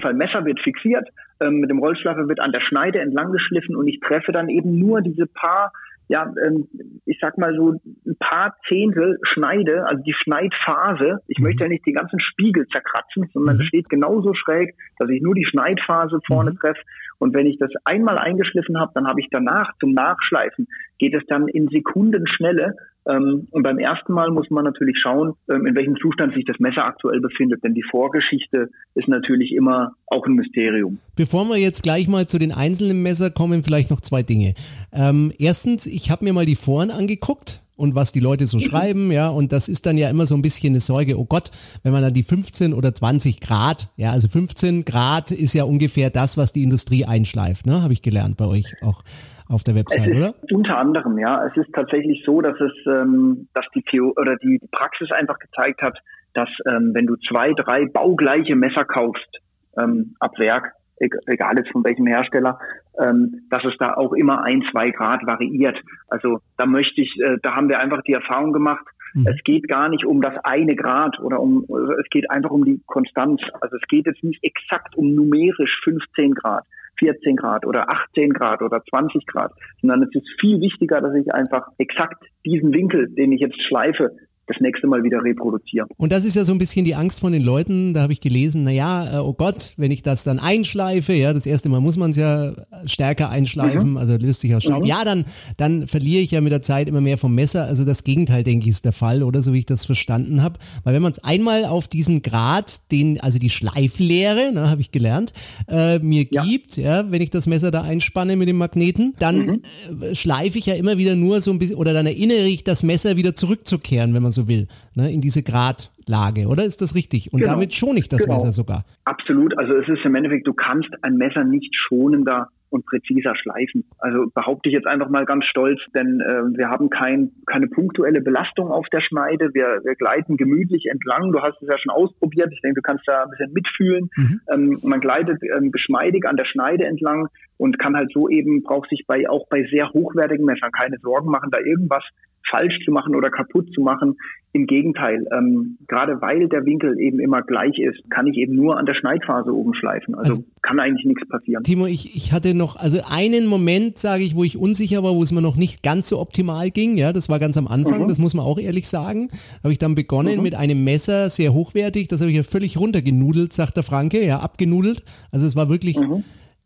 Fall, 0.06 0.14
Messer 0.14 0.46
wird 0.46 0.60
fixiert, 0.60 1.08
ähm, 1.42 1.60
mit 1.60 1.70
dem 1.70 1.80
Rollschleifer 1.80 2.28
wird 2.28 2.40
an 2.40 2.52
der 2.52 2.62
Schneide 2.62 3.00
entlang 3.00 3.32
geschliffen 3.32 3.76
und 3.76 3.88
ich 3.88 4.00
treffe 4.00 4.32
dann 4.32 4.50
eben 4.50 4.78
nur 4.80 5.02
diese 5.02 5.26
paar, 5.26 5.72
ja, 6.08 6.32
ähm, 6.46 6.68
ich 7.06 7.18
sag 7.20 7.38
mal 7.38 7.56
so 7.56 7.72
ein 8.06 8.16
paar 8.20 8.56
Zehntel 8.68 9.18
Schneide, 9.24 9.86
also 9.88 10.04
die 10.04 10.14
Schneidphase. 10.14 11.20
Ich 11.28 11.40
möchte 11.40 11.64
ja 11.64 11.70
nicht 11.70 11.86
den 11.86 11.96
ganzen 11.96 12.20
Spiegel 12.20 12.68
zerkratzen, 12.68 13.30
sondern 13.34 13.56
es 13.56 13.66
steht 13.66 13.90
genauso 13.90 14.34
schräg, 14.34 14.76
dass 15.00 15.10
ich 15.10 15.22
nur 15.22 15.34
die 15.34 15.46
Schneidphase 15.46 16.20
vorne 16.28 16.56
treffe. 16.56 16.82
Und 17.18 17.34
wenn 17.34 17.48
ich 17.48 17.58
das 17.58 17.72
einmal 17.86 18.18
eingeschliffen 18.18 18.80
habe, 18.80 18.92
dann 18.94 19.08
habe 19.08 19.20
ich 19.20 19.28
danach 19.32 19.72
zum 19.80 19.94
Nachschleifen, 19.94 20.68
geht 21.00 21.16
es 21.16 21.26
dann 21.28 21.48
in 21.48 21.68
Sekundenschnelle. 21.70 22.76
Ähm, 23.08 23.48
und 23.52 23.64
beim 23.64 23.78
ersten 23.78 24.14
Mal 24.14 24.32
muss 24.32 24.50
man 24.50 24.64
natürlich 24.64 24.98
schauen, 25.02 25.34
ähm, 25.50 25.66
in 25.66 25.76
welchem 25.76 25.96
Zustand 25.98 26.34
sich 26.34 26.46
das 26.46 26.60
Messer 26.60 26.86
aktuell 26.86 27.22
befindet. 27.22 27.64
Denn 27.64 27.74
die 27.74 27.84
Vorgeschichte 27.84 28.70
ist 28.96 29.08
natürlich 29.08 29.54
immer 29.54 29.94
auch 30.08 30.26
ein 30.26 30.34
Mysterium. 30.34 31.00
Bevor 31.16 31.46
wir 31.46 31.58
jetzt 31.58 31.84
gleich 31.84 32.08
mal 32.08 32.28
zu 32.28 32.40
den 32.40 32.52
einzelnen 32.52 33.04
Messer 33.04 33.30
kommen, 33.30 33.64
vielleicht 33.64 33.90
noch 33.90 34.02
zwei 34.02 34.24
Dinge. 34.24 34.56
Ähm, 34.92 35.32
erstens, 35.38 35.86
ich 35.86 36.10
habe 36.10 36.26
mir 36.26 36.34
mal 36.34 36.46
die 36.46 36.56
Foren 36.56 36.90
angeguckt 36.90 37.62
und 37.76 37.94
was 37.94 38.12
die 38.12 38.20
Leute 38.20 38.48
so 38.48 38.60
schreiben, 38.62 39.12
ja, 39.12 39.30
und 39.30 39.52
das 39.52 39.68
ist 39.68 39.86
dann 39.86 39.98
ja 39.98 40.10
immer 40.10 40.26
so 40.26 40.36
ein 40.36 40.42
bisschen 40.42 40.74
eine 40.74 40.80
Sorge, 40.80 41.20
oh 41.20 41.26
Gott, 41.26 41.52
wenn 41.84 41.92
man 41.92 42.02
dann 42.02 42.14
die 42.14 42.24
15 42.24 42.74
oder 42.74 42.94
20 42.94 43.40
Grad, 43.40 43.90
ja, 43.98 44.12
also 44.12 44.28
15 44.28 44.86
Grad 44.86 45.32
ist 45.32 45.54
ja 45.54 45.64
ungefähr 45.64 46.10
das, 46.10 46.38
was 46.38 46.54
die 46.54 46.64
Industrie 46.64 47.06
einschleift, 47.06 47.66
ne, 47.66 47.82
habe 47.82 47.94
ich 47.94 48.02
gelernt 48.02 48.38
bei 48.38 48.46
euch 48.46 48.82
auch 48.82 49.04
auf 49.50 49.64
der 49.64 49.76
Website, 49.76 50.08
es 50.08 50.16
ist 50.16 50.16
oder? 50.18 50.34
Unter 50.52 50.78
anderem, 50.78 51.18
ja. 51.20 51.46
Es 51.46 51.56
ist 51.58 51.72
tatsächlich 51.74 52.24
so, 52.26 52.42
dass 52.42 52.60
es, 52.60 52.74
ähm, 52.88 53.48
dass 53.54 53.66
die 53.76 53.84
Theo 53.84 54.14
oder 54.18 54.36
die 54.38 54.60
Praxis 54.72 55.12
einfach 55.12 55.38
gezeigt 55.40 55.82
hat, 55.82 55.98
dass 56.34 56.50
ähm, 56.68 56.92
wenn 56.94 57.06
du 57.08 57.16
zwei, 57.30 57.54
drei 57.54 57.86
baugleiche 57.86 58.56
Messer 58.56 58.86
kaufst 58.86 59.40
ähm, 59.78 60.16
ab 60.20 60.32
Werk, 60.38 60.72
e- 61.00 61.08
egal 61.28 61.54
jetzt 61.58 61.72
von 61.72 61.84
welchem 61.84 62.08
Hersteller, 62.08 62.60
ähm, 63.02 63.42
dass 63.50 63.64
es 63.66 63.74
da 63.78 63.94
auch 63.96 64.14
immer 64.14 64.44
ein, 64.44 64.64
zwei 64.72 64.90
Grad 64.92 65.26
variiert. 65.26 65.78
Also 66.08 66.40
da 66.58 66.66
möchte 66.66 67.02
ich, 67.02 67.16
äh, 67.22 67.38
da 67.42 67.56
haben 67.56 67.70
wir 67.70 67.80
einfach 67.80 68.02
die 68.04 68.14
Erfahrung 68.14 68.52
gemacht, 68.54 68.86
Mhm. 69.16 69.28
es 69.28 69.42
geht 69.46 69.70
gar 69.70 69.88
nicht 69.88 70.06
um 70.06 70.22
das 70.22 70.34
eine 70.44 70.76
Grad 70.76 71.18
oder 71.22 71.40
um, 71.40 71.66
es 72.02 72.10
geht 72.10 72.30
einfach 72.30 72.50
um 72.52 72.66
die 72.66 72.82
Konstanz. 72.86 73.42
Also 73.62 73.78
es 73.78 73.88
geht 73.88 74.06
jetzt 74.08 74.24
nicht 74.26 74.44
exakt 74.44 74.96
um 74.98 75.16
numerisch 75.16 75.80
15 75.86 76.34
Grad. 76.34 76.66
14 77.00 77.36
Grad 77.36 77.66
oder 77.66 77.90
18 77.90 78.34
Grad 78.34 78.62
oder 78.62 78.84
20 78.90 79.26
Grad, 79.26 79.52
sondern 79.82 80.04
es 80.04 80.16
ist 80.16 80.28
viel 80.40 80.60
wichtiger, 80.62 81.02
dass 81.02 81.16
ich 81.16 81.34
einfach 81.34 81.68
exakt 81.78 82.24
diesen 82.46 82.74
Winkel, 82.74 83.10
den 83.10 83.32
ich 83.32 83.42
jetzt 83.42 83.62
schleife, 83.68 84.12
das 84.48 84.58
nächste 84.60 84.88
Mal 84.88 85.04
wieder 85.04 85.24
reproduziere. 85.24 85.88
Und 85.98 86.12
das 86.12 86.24
ist 86.26 86.36
ja 86.36 86.46
so 86.46 86.52
ein 86.52 86.58
bisschen 86.60 86.86
die 86.86 86.96
Angst 86.96 87.20
von 87.20 87.32
den 87.32 87.42
Leuten. 87.44 87.94
Da 87.94 88.02
habe 88.02 88.14
ich 88.14 88.22
gelesen, 88.22 88.64
naja, 88.64 89.16
äh, 89.16 89.20
oh 89.20 89.34
Gott, 89.34 89.74
wenn 89.78 89.92
ich 89.92 90.04
das 90.04 90.24
dann 90.24 90.38
einschleife, 90.40 91.14
ja, 91.14 91.34
das 91.34 91.46
erste 91.46 91.70
Mal 91.70 91.80
muss 91.82 91.98
man 91.98 92.12
es 92.12 92.18
ja 92.18 92.54
stärker 92.86 93.30
einschleifen, 93.30 93.92
Mhm. 93.92 93.98
also 93.98 94.16
löst 94.18 94.42
sich 94.42 94.54
aus 94.56 94.64
Staub. 94.64 94.86
Ja, 94.86 95.04
dann, 95.04 95.26
dann 95.58 95.88
verliere 95.88 96.22
ich 96.22 96.32
ja 96.32 96.42
mit 96.42 96.52
der 96.52 96.62
Zeit 96.62 96.88
immer 96.88 97.02
mehr 97.02 97.18
vom 97.18 97.34
Messer. 97.34 97.66
Also 97.66 97.86
das 97.86 98.04
Gegenteil, 98.04 98.44
denke 98.44 98.66
ich, 98.66 98.72
ist 98.72 98.86
der 98.86 98.92
Fall, 98.92 99.24
oder 99.24 99.42
so 99.42 99.52
wie 99.54 99.60
ich 99.60 99.66
das 99.66 99.86
verstanden 99.86 100.44
habe. 100.44 100.60
Weil 100.84 100.94
wenn 100.94 101.02
man 101.02 101.12
es 101.12 101.24
einmal 101.24 101.66
auf 101.66 101.88
diesen 101.88 102.22
Grad, 102.22 102.92
den, 102.92 103.20
also 103.22 103.40
die 103.40 103.50
Schleiflehre, 103.50 104.52
ne, 104.54 104.70
habe 104.70 104.82
ich 104.82 104.92
gelernt, 104.92 105.34
äh, 105.70 106.00
mir 106.00 106.26
Ja. 106.32 106.44
gibt, 106.44 106.78
ja, 106.78 107.10
wenn 107.12 107.22
ich 107.22 107.30
das 107.30 107.48
Messer 107.48 107.72
da 107.72 107.82
einspanne 107.82 108.36
mit 108.36 108.48
dem 108.48 108.58
Magneten, 108.58 109.14
dann 109.20 109.62
äh, 110.02 110.16
schleife 110.16 110.58
ich 110.58 110.66
ja 110.66 110.76
immer 110.76 110.98
wieder 110.98 111.16
nur 111.16 111.42
so 111.42 111.52
ein 111.52 111.60
bisschen, 111.60 111.76
oder 111.78 111.94
dann 111.94 112.06
erinnere 112.06 112.46
ich 112.48 112.64
das 112.64 112.84
Messer 112.84 113.18
wieder 113.18 113.36
zurückzukehren, 113.36 114.14
wenn 114.14 114.24
man 114.24 114.32
so 114.36 114.48
will, 114.48 114.68
ne, 114.96 115.12
in 115.12 115.22
diese 115.22 115.42
Gradlage, 115.44 116.48
oder? 116.48 116.64
Ist 116.64 116.82
das 116.82 116.96
richtig? 116.96 117.34
Und 117.34 117.40
Genau. 117.42 117.54
damit 117.54 117.74
schone 117.74 118.00
ich 118.00 118.10
das 118.10 118.24
Genau. 118.24 118.36
Messer 118.36 118.52
sogar. 118.52 118.86
Absolut. 119.06 119.58
Also 119.58 119.74
es 119.74 119.88
ist 119.88 120.06
im 120.06 120.16
Endeffekt, 120.16 120.48
du 120.48 120.54
kannst 120.54 120.90
ein 121.02 121.16
Messer 121.16 121.44
nicht 121.44 121.74
schonender 121.76 122.50
und 122.70 122.86
präziser 122.86 123.36
schleifen. 123.38 123.86
Also 124.00 124.26
behaupte 124.34 124.68
ich 124.68 124.74
jetzt 124.74 124.88
einfach 124.88 125.08
mal 125.10 125.26
ganz 125.26 125.46
stolz, 125.46 125.80
denn 125.96 126.20
äh, 126.20 126.58
wir 126.58 126.68
haben 126.70 126.90
kein, 126.90 127.32
keine 127.46 127.68
punktuelle 127.68 128.22
Belastung 128.22 128.70
auf 128.70 128.86
der 128.92 129.00
Schneide. 129.02 129.54
Wir, 129.54 129.80
wir 129.84 129.96
gleiten 129.96 130.36
gemütlich 130.36 130.88
entlang. 130.92 131.32
Du 131.32 131.42
hast 131.42 131.62
es 131.62 131.70
ja 131.70 131.78
schon 131.78 131.92
ausprobiert. 131.92 132.50
Ich 132.52 132.60
denke, 132.62 132.82
du 132.82 132.82
kannst 132.82 133.08
da 133.08 133.24
ein 133.24 133.30
bisschen 133.30 133.54
mitfühlen. 133.54 134.10
Ähm, 134.52 134.78
man 134.84 135.00
gleitet 135.00 135.42
ähm, 135.56 135.72
geschmeidig 135.72 136.26
an 136.28 136.36
der 136.36 136.46
Schneide 136.46 136.86
entlang 136.86 137.28
und 137.58 137.80
kann 137.80 137.96
halt 137.96 138.12
so 138.14 138.28
eben, 138.28 138.64
braucht 138.64 138.90
sich 138.90 139.06
bei 139.08 139.30
auch 139.30 139.48
bei 139.48 139.64
sehr 139.72 139.92
hochwertigen 139.94 140.46
Messern 140.46 140.72
keine 140.72 140.98
Sorgen 141.02 141.30
machen, 141.32 141.52
da 141.52 141.60
irgendwas 141.60 142.04
falsch 142.50 142.80
zu 142.86 142.92
machen 142.92 143.16
oder 143.16 143.30
kaputt 143.30 143.72
zu 143.74 143.82
machen. 143.82 144.16
Im 144.54 144.68
Gegenteil, 144.68 145.26
ähm, 145.38 145.78
gerade 145.90 146.22
weil 146.22 146.48
der 146.48 146.64
Winkel 146.66 146.98
eben 146.98 147.20
immer 147.20 147.42
gleich 147.42 147.78
ist, 147.78 148.10
kann 148.10 148.26
ich 148.28 148.38
eben 148.38 148.56
nur 148.56 148.78
an 148.78 148.86
der 148.86 148.94
Schneidphase 148.94 149.54
oben 149.54 149.74
schleifen. 149.74 150.16
Also, 150.16 150.30
Also- 150.32 150.46
kann 150.62 150.80
eigentlich 150.80 151.06
nichts 151.06 151.28
passieren. 151.28 151.64
Timo, 151.64 151.88
ich, 151.88 152.16
ich 152.16 152.32
hatte 152.32 152.54
noch, 152.54 152.78
also 152.78 153.00
einen 153.10 153.48
Moment, 153.48 153.98
sage 153.98 154.24
ich, 154.24 154.34
wo 154.34 154.46
ich 154.46 154.58
unsicher 154.58 155.04
war, 155.04 155.14
wo 155.14 155.22
es 155.24 155.34
mir 155.34 155.42
noch 155.42 155.58
nicht 155.58 155.84
ganz 155.84 156.08
so 156.08 156.20
optimal 156.20 156.72
ging. 156.72 156.96
Ja, 156.96 157.12
das 157.12 157.28
war 157.28 157.38
ganz 157.40 157.58
am 157.58 157.68
Anfang, 157.68 158.04
Mhm. 158.04 158.08
das 158.08 158.18
muss 158.18 158.34
man 158.34 158.46
auch 158.46 158.58
ehrlich 158.58 158.88
sagen. 158.88 159.30
Habe 159.62 159.74
ich 159.74 159.80
dann 159.80 159.94
begonnen 159.94 160.42
mit 160.42 160.56
einem 160.56 160.86
Messer, 160.86 161.30
sehr 161.30 161.54
hochwertig, 161.54 162.08
das 162.08 162.22
habe 162.22 162.32
ich 162.32 162.38
ja 162.38 162.44
völlig 162.44 162.78
runtergenudelt, 162.80 163.52
sagt 163.52 163.76
der 163.76 163.84
Franke, 163.84 164.26
ja, 164.26 164.40
abgenudelt. 164.40 165.04
Also 165.32 165.46
es 165.48 165.58
war 165.58 165.68
wirklich 165.68 165.98
Mhm. 166.00 166.24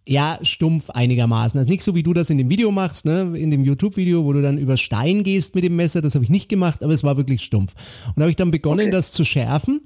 Ja, 0.10 0.40
stumpf 0.42 0.90
einigermaßen. 0.90 1.60
Also 1.60 1.70
nicht 1.70 1.84
so, 1.84 1.94
wie 1.94 2.02
du 2.02 2.14
das 2.14 2.32
in 2.32 2.40
dem 2.40 2.50
Video 2.50 2.72
machst, 2.72 3.06
ne? 3.06 3.34
in 3.38 3.52
dem 3.52 3.64
YouTube-Video, 3.64 4.26
wo 4.26 4.34
du 4.34 4.42
dann 4.42 4.58
über 4.58 4.76
Stein 4.76 5.24
gehst 5.24 5.54
mit 5.54 5.64
dem 5.64 5.76
Messer. 5.76 6.02
Das 6.02 6.16
habe 6.16 6.24
ich 6.24 6.32
nicht 6.32 6.50
gemacht, 6.50 6.84
aber 6.84 6.94
es 6.94 7.04
war 7.04 7.16
wirklich 7.16 7.44
stumpf. 7.44 7.76
Und 8.08 8.16
da 8.18 8.24
habe 8.24 8.32
ich 8.32 8.36
dann 8.36 8.50
begonnen, 8.50 8.88
Okay. 8.88 8.92
das 8.92 9.12
zu 9.12 9.24
schärfen. 9.24 9.82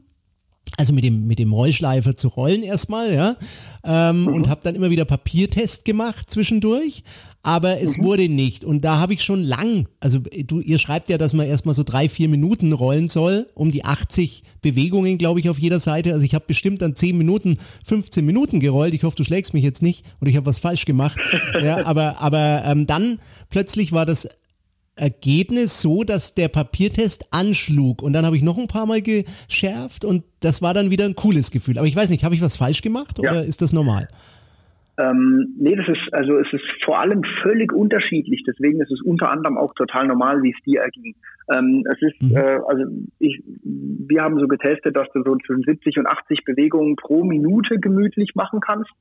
Also 0.78 0.94
mit 0.94 1.04
dem, 1.04 1.28
mit 1.28 1.38
dem 1.38 1.54
Rollschleifer 1.54 2.16
zu 2.16 2.30
rollen 2.30 2.64
erstmal, 2.64 3.14
ja. 3.14 3.36
Ähm, 3.84 4.28
Und 4.28 4.50
habe 4.50 4.62
dann 4.64 4.76
immer 4.76 4.90
wieder 4.90 5.06
Papiertest 5.06 5.86
gemacht 5.86 6.30
zwischendurch. 6.30 7.04
Aber 7.46 7.82
es 7.82 8.00
wurde 8.00 8.30
nicht. 8.30 8.64
Und 8.64 8.86
da 8.86 9.00
habe 9.00 9.14
ich 9.14 9.22
schon 9.22 9.44
lang, 9.44 9.90
also 10.00 10.20
du, 10.20 10.62
ihr 10.62 10.78
schreibt 10.78 11.10
ja, 11.10 11.18
dass 11.18 11.34
man 11.34 11.46
erstmal 11.46 11.76
so 11.76 11.84
drei, 11.84 12.08
vier 12.08 12.30
Minuten 12.30 12.72
rollen 12.72 13.10
soll, 13.10 13.48
um 13.54 13.70
die 13.70 13.84
80 13.84 14.44
Bewegungen, 14.62 15.18
glaube 15.18 15.42
ich, 15.42 15.50
auf 15.50 15.60
jeder 15.60 15.82
Seite. 15.82 16.14
Also 16.14 16.26
ich 16.26 16.36
habe 16.36 16.46
bestimmt 16.48 16.82
dann 16.82 16.96
10 16.96 17.18
Minuten, 17.18 17.58
15 17.84 18.26
Minuten 18.26 18.62
gerollt. 18.62 18.94
Ich 18.94 19.04
hoffe, 19.04 19.18
du 19.18 19.26
schlägst 19.26 19.54
mich 19.54 19.64
jetzt 19.64 19.82
nicht 19.82 20.06
und 20.22 20.28
ich 20.28 20.38
habe 20.38 20.46
was 20.46 20.60
falsch 20.60 20.86
gemacht. 20.86 21.20
ja, 21.62 21.86
aber, 21.86 22.22
aber 22.22 22.64
ähm, 22.66 22.88
dann 22.88 23.20
plötzlich 23.50 23.92
war 23.92 24.06
das 24.06 24.30
Ergebnis 24.96 25.82
so, 25.82 26.04
dass 26.04 26.36
der 26.36 26.48
Papiertest 26.50 27.28
anschlug 27.32 28.02
und 28.04 28.14
dann 28.14 28.26
habe 28.26 28.36
ich 28.36 28.44
noch 28.44 28.58
ein 28.58 28.68
paar 28.68 28.86
Mal 28.86 29.02
geschärft 29.02 30.06
und 30.06 30.24
das 30.40 30.62
war 30.62 30.74
dann 30.74 30.92
wieder 30.92 31.06
ein 31.06 31.16
cooles 31.16 31.52
Gefühl. 31.52 31.78
Aber 31.78 31.88
ich 31.88 31.96
weiß 31.96 32.10
nicht, 32.10 32.24
habe 32.24 32.36
ich 32.36 32.42
was 32.42 32.58
falsch 32.58 32.82
gemacht 32.82 33.20
Ja. 33.22 33.32
oder 33.32 33.44
ist 33.46 33.62
das 33.62 33.74
normal? 33.74 34.08
Ähm, 35.00 35.56
nee, 35.58 35.76
das 35.76 35.88
ist, 35.88 36.14
also 36.14 36.38
es 36.38 36.46
ist 36.54 36.62
vor 36.86 37.00
allem 37.00 37.24
völlig 37.42 37.74
unterschiedlich. 37.74 38.44
Deswegen 38.46 38.80
ist 38.80 38.92
es 38.92 39.02
unter 39.02 39.32
anderem 39.32 39.58
auch 39.58 39.74
total 39.74 40.06
normal, 40.06 40.44
wie 40.44 40.52
es 40.56 40.64
dir 40.64 40.82
erging. 40.82 41.16
Ähm, 41.52 41.84
es 41.92 42.00
ist, 42.00 42.22
Mhm. 42.22 42.36
äh, 42.36 42.60
also 42.68 42.84
ich, 43.18 43.42
wir 43.64 44.22
haben 44.22 44.40
so 44.40 44.48
getestet, 44.48 44.96
dass 44.96 45.08
du 45.14 45.24
so 45.24 45.36
zwischen 45.48 45.64
70 45.64 45.98
und 45.98 46.06
80 46.06 46.46
Bewegungen 46.46 46.96
pro 46.96 47.24
Minute 47.24 47.80
gemütlich 47.80 48.36
machen 48.36 48.60
kannst. 48.60 48.92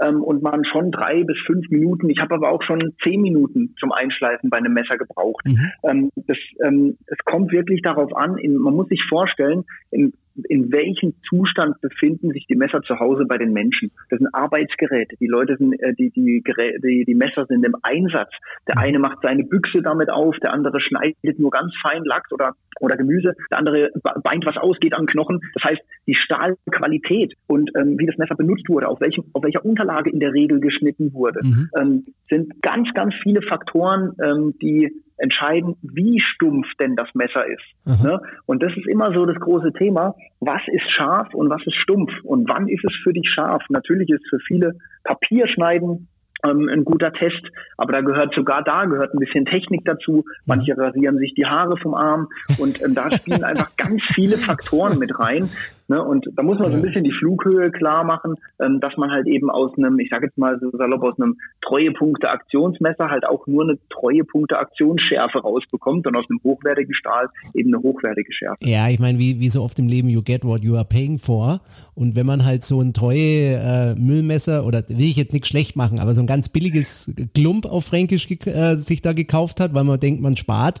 Ähm, 0.00 0.22
und 0.22 0.42
man 0.42 0.64
schon 0.64 0.90
drei 0.90 1.24
bis 1.24 1.36
fünf 1.46 1.68
Minuten, 1.70 2.08
ich 2.08 2.20
habe 2.20 2.34
aber 2.34 2.50
auch 2.50 2.62
schon 2.62 2.94
zehn 3.02 3.20
Minuten 3.20 3.74
zum 3.78 3.92
Einschleifen 3.92 4.50
bei 4.50 4.58
einem 4.58 4.72
Messer 4.72 4.96
gebraucht. 4.96 5.44
Mhm. 5.46 5.70
Ähm, 5.84 6.10
das, 6.16 6.38
ähm, 6.64 6.96
es 7.06 7.18
kommt 7.24 7.52
wirklich 7.52 7.82
darauf 7.82 8.14
an, 8.16 8.38
in, 8.38 8.56
man 8.56 8.74
muss 8.74 8.88
sich 8.88 9.02
vorstellen, 9.08 9.64
in, 9.90 10.12
in 10.48 10.72
welchem 10.72 11.14
Zustand 11.28 11.80
befinden 11.80 12.30
sich 12.30 12.46
die 12.46 12.56
Messer 12.56 12.82
zu 12.82 12.98
Hause 12.98 13.24
bei 13.26 13.38
den 13.38 13.52
Menschen. 13.52 13.90
Das 14.08 14.18
sind 14.18 14.28
Arbeitsgeräte. 14.32 15.16
Die 15.20 15.26
Leute 15.26 15.56
sind, 15.56 15.74
äh, 15.80 15.94
die, 15.94 16.10
die, 16.10 16.42
die, 16.82 17.04
die 17.06 17.14
Messer 17.14 17.46
sind 17.46 17.64
im 17.64 17.76
Einsatz. 17.82 18.30
Der 18.68 18.78
eine 18.78 18.98
macht 18.98 19.18
seine 19.22 19.44
Büchse 19.44 19.82
damit 19.82 20.10
auf, 20.10 20.36
der 20.38 20.52
andere 20.52 20.80
schneidet 20.80 21.38
nur 21.38 21.50
ganz 21.50 21.72
fein 21.82 22.04
Lachs 22.04 22.32
oder, 22.32 22.54
oder 22.80 22.96
Gemüse, 22.96 23.34
der 23.50 23.58
andere 23.58 23.90
be- 23.94 24.20
beint 24.22 24.46
was 24.46 24.56
aus, 24.56 24.78
geht 24.80 24.94
am 24.94 25.06
Knochen. 25.06 25.40
Das 25.54 25.64
heißt, 25.70 25.82
die 26.06 26.14
Stahlqualität 26.14 27.34
und 27.46 27.70
ähm, 27.76 27.98
wie 27.98 28.06
das 28.06 28.16
Messer 28.18 28.34
benutzt 28.34 28.68
wurde, 28.68 28.88
auf, 28.88 29.00
welchem, 29.00 29.24
auf 29.32 29.42
welcher 29.42 29.64
Unterlage 29.64 30.10
in 30.10 30.20
der 30.20 30.32
Regel 30.32 30.60
geschnitten 30.60 31.12
wurde, 31.12 31.40
Mhm. 31.42 31.68
ähm, 31.78 32.04
sind 32.28 32.62
ganz, 32.62 32.88
ganz 32.94 33.14
viele 33.22 33.42
Faktoren, 33.42 34.12
ähm, 34.22 34.54
die 34.60 34.92
entscheiden, 35.20 35.76
wie 35.82 36.20
stumpf 36.20 36.66
denn 36.78 36.96
das 36.96 37.08
Messer 37.14 37.46
ist. 37.46 37.64
Aha. 37.86 38.02
Ne? 38.02 38.20
Und 38.46 38.62
das 38.62 38.72
ist 38.76 38.86
immer 38.86 39.12
so 39.12 39.26
das 39.26 39.36
große 39.36 39.72
Thema. 39.72 40.14
Was 40.40 40.62
ist 40.66 40.90
scharf 40.90 41.34
und 41.34 41.50
was 41.50 41.64
ist 41.66 41.76
stumpf? 41.76 42.12
Und 42.24 42.48
wann 42.48 42.68
ist 42.68 42.84
es 42.84 42.94
für 43.02 43.12
dich 43.12 43.28
scharf? 43.28 43.62
Natürlich 43.68 44.08
ist 44.10 44.26
für 44.28 44.38
viele 44.40 44.74
Papierschneiden 45.04 46.08
ähm, 46.44 46.68
ein 46.68 46.84
guter 46.84 47.12
Test, 47.12 47.42
aber 47.76 47.92
da 47.92 48.00
gehört 48.00 48.34
sogar 48.34 48.62
da 48.62 48.84
gehört 48.84 49.14
ein 49.14 49.18
bisschen 49.18 49.44
Technik 49.44 49.84
dazu. 49.84 50.24
Manche 50.46 50.76
rasieren 50.76 51.18
sich 51.18 51.34
die 51.34 51.46
Haare 51.46 51.76
vom 51.76 51.94
Arm 51.94 52.28
und 52.58 52.82
ähm, 52.82 52.94
da 52.94 53.10
spielen 53.10 53.44
einfach 53.50 53.76
ganz 53.76 54.02
viele 54.14 54.36
Faktoren 54.36 54.98
mit 54.98 55.18
rein. 55.18 55.48
Ne? 55.90 56.00
Und 56.04 56.28
da 56.36 56.44
muss 56.44 56.60
man 56.60 56.70
so 56.70 56.76
ein 56.76 56.82
bisschen 56.82 57.02
die 57.02 57.10
Flughöhe 57.10 57.72
klar 57.72 58.04
machen, 58.04 58.36
ähm, 58.60 58.78
dass 58.78 58.96
man 58.96 59.10
halt 59.10 59.26
eben 59.26 59.50
aus 59.50 59.76
einem, 59.76 59.98
ich 59.98 60.08
sage 60.08 60.26
jetzt 60.26 60.38
mal 60.38 60.56
so 60.60 60.70
salopp, 60.70 61.02
aus 61.02 61.20
einem 61.20 61.36
Treuepunkte-Aktionsmesser 61.62 63.10
halt 63.10 63.26
auch 63.26 63.48
nur 63.48 63.64
eine 63.64 63.76
Treuepunkte-Aktionsschärfe 63.90 65.40
rausbekommt 65.40 66.06
und 66.06 66.14
aus 66.14 66.30
einem 66.30 66.38
hochwertigen 66.44 66.94
Stahl 66.94 67.26
eben 67.54 67.74
eine 67.74 67.82
hochwertige 67.82 68.32
Schärfe. 68.32 68.58
Ja, 68.60 68.88
ich 68.88 69.00
meine, 69.00 69.18
wie, 69.18 69.40
wie 69.40 69.48
so 69.48 69.64
oft 69.64 69.80
im 69.80 69.88
Leben, 69.88 70.08
you 70.08 70.22
get 70.22 70.44
what 70.44 70.62
you 70.62 70.76
are 70.76 70.84
paying 70.84 71.18
for. 71.18 71.60
Und 71.96 72.14
wenn 72.14 72.24
man 72.24 72.44
halt 72.44 72.62
so 72.62 72.80
ein 72.80 72.94
treue 72.94 73.56
äh, 73.56 73.94
Müllmesser, 73.96 74.64
oder 74.64 74.88
will 74.88 75.02
ich 75.02 75.16
jetzt 75.16 75.32
nichts 75.32 75.48
schlecht 75.48 75.74
machen, 75.74 75.98
aber 75.98 76.14
so 76.14 76.20
ein 76.20 76.28
ganz 76.28 76.50
billiges 76.50 77.12
Klump 77.34 77.66
auf 77.66 77.86
Fränkisch 77.86 78.30
äh, 78.46 78.76
sich 78.76 79.02
da 79.02 79.12
gekauft 79.12 79.58
hat, 79.58 79.74
weil 79.74 79.82
man 79.82 79.98
denkt, 79.98 80.22
man 80.22 80.36
spart, 80.36 80.78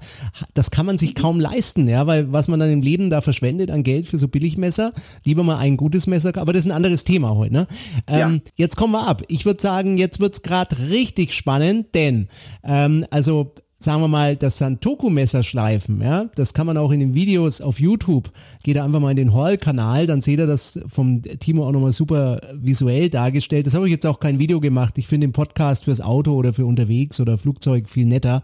das 0.54 0.70
kann 0.70 0.86
man 0.86 0.98
sich 0.98 1.16
kaum 1.16 1.40
leisten, 1.40 1.88
ja, 1.88 2.06
weil 2.06 2.32
was 2.32 2.46
man 2.46 2.60
dann 2.60 2.70
im 2.70 2.80
Leben 2.80 3.10
da 3.10 3.20
verschwendet 3.20 3.72
an 3.72 3.82
Geld 3.82 4.06
für 4.06 4.16
so 4.16 4.28
Billigmesser, 4.28 4.92
lieber 5.24 5.42
mal 5.42 5.58
ein 5.58 5.76
gutes 5.76 6.06
Messer, 6.06 6.36
aber 6.36 6.52
das 6.52 6.64
ist 6.64 6.70
ein 6.70 6.76
anderes 6.76 7.04
Thema 7.04 7.34
heute, 7.34 7.52
ne? 7.52 7.66
Ähm, 8.06 8.18
Ja. 8.18 8.40
Jetzt 8.56 8.76
kommen 8.76 8.92
wir 8.92 9.06
ab. 9.06 9.22
Ich 9.28 9.44
würde 9.44 9.60
sagen, 9.62 9.96
jetzt 9.98 10.20
wird's 10.20 10.42
gerade 10.42 10.76
richtig 10.90 11.32
spannend, 11.34 11.94
denn, 11.94 12.28
ähm, 12.64 13.04
also 13.10 13.54
sagen 13.82 14.02
wir 14.02 14.08
mal, 14.08 14.36
das 14.36 14.58
Santoku-Messer 14.58 15.42
schleifen, 15.42 16.02
ja, 16.02 16.26
das 16.34 16.52
kann 16.52 16.66
man 16.66 16.76
auch 16.76 16.90
in 16.90 17.00
den 17.00 17.14
Videos 17.14 17.62
auf 17.62 17.80
YouTube. 17.80 18.30
Geht 18.62 18.76
da 18.76 18.84
einfach 18.84 19.00
mal 19.00 19.10
in 19.10 19.16
den 19.16 19.32
Hall-Kanal, 19.32 20.06
dann 20.06 20.20
seht 20.20 20.38
ihr 20.38 20.46
das 20.46 20.78
vom 20.86 21.22
Timo 21.22 21.66
auch 21.66 21.72
nochmal 21.72 21.92
super 21.92 22.40
visuell 22.52 23.08
dargestellt. 23.08 23.66
Das 23.66 23.72
habe 23.74 23.86
ich 23.86 23.92
jetzt 23.92 24.06
auch 24.06 24.20
kein 24.20 24.38
Video 24.38 24.60
gemacht. 24.60 24.98
Ich 24.98 25.06
finde 25.06 25.28
den 25.28 25.32
Podcast 25.32 25.84
fürs 25.84 26.02
Auto 26.02 26.32
oder 26.34 26.52
für 26.52 26.66
unterwegs 26.66 27.20
oder 27.20 27.38
Flugzeug 27.38 27.88
viel 27.88 28.04
netter. 28.04 28.42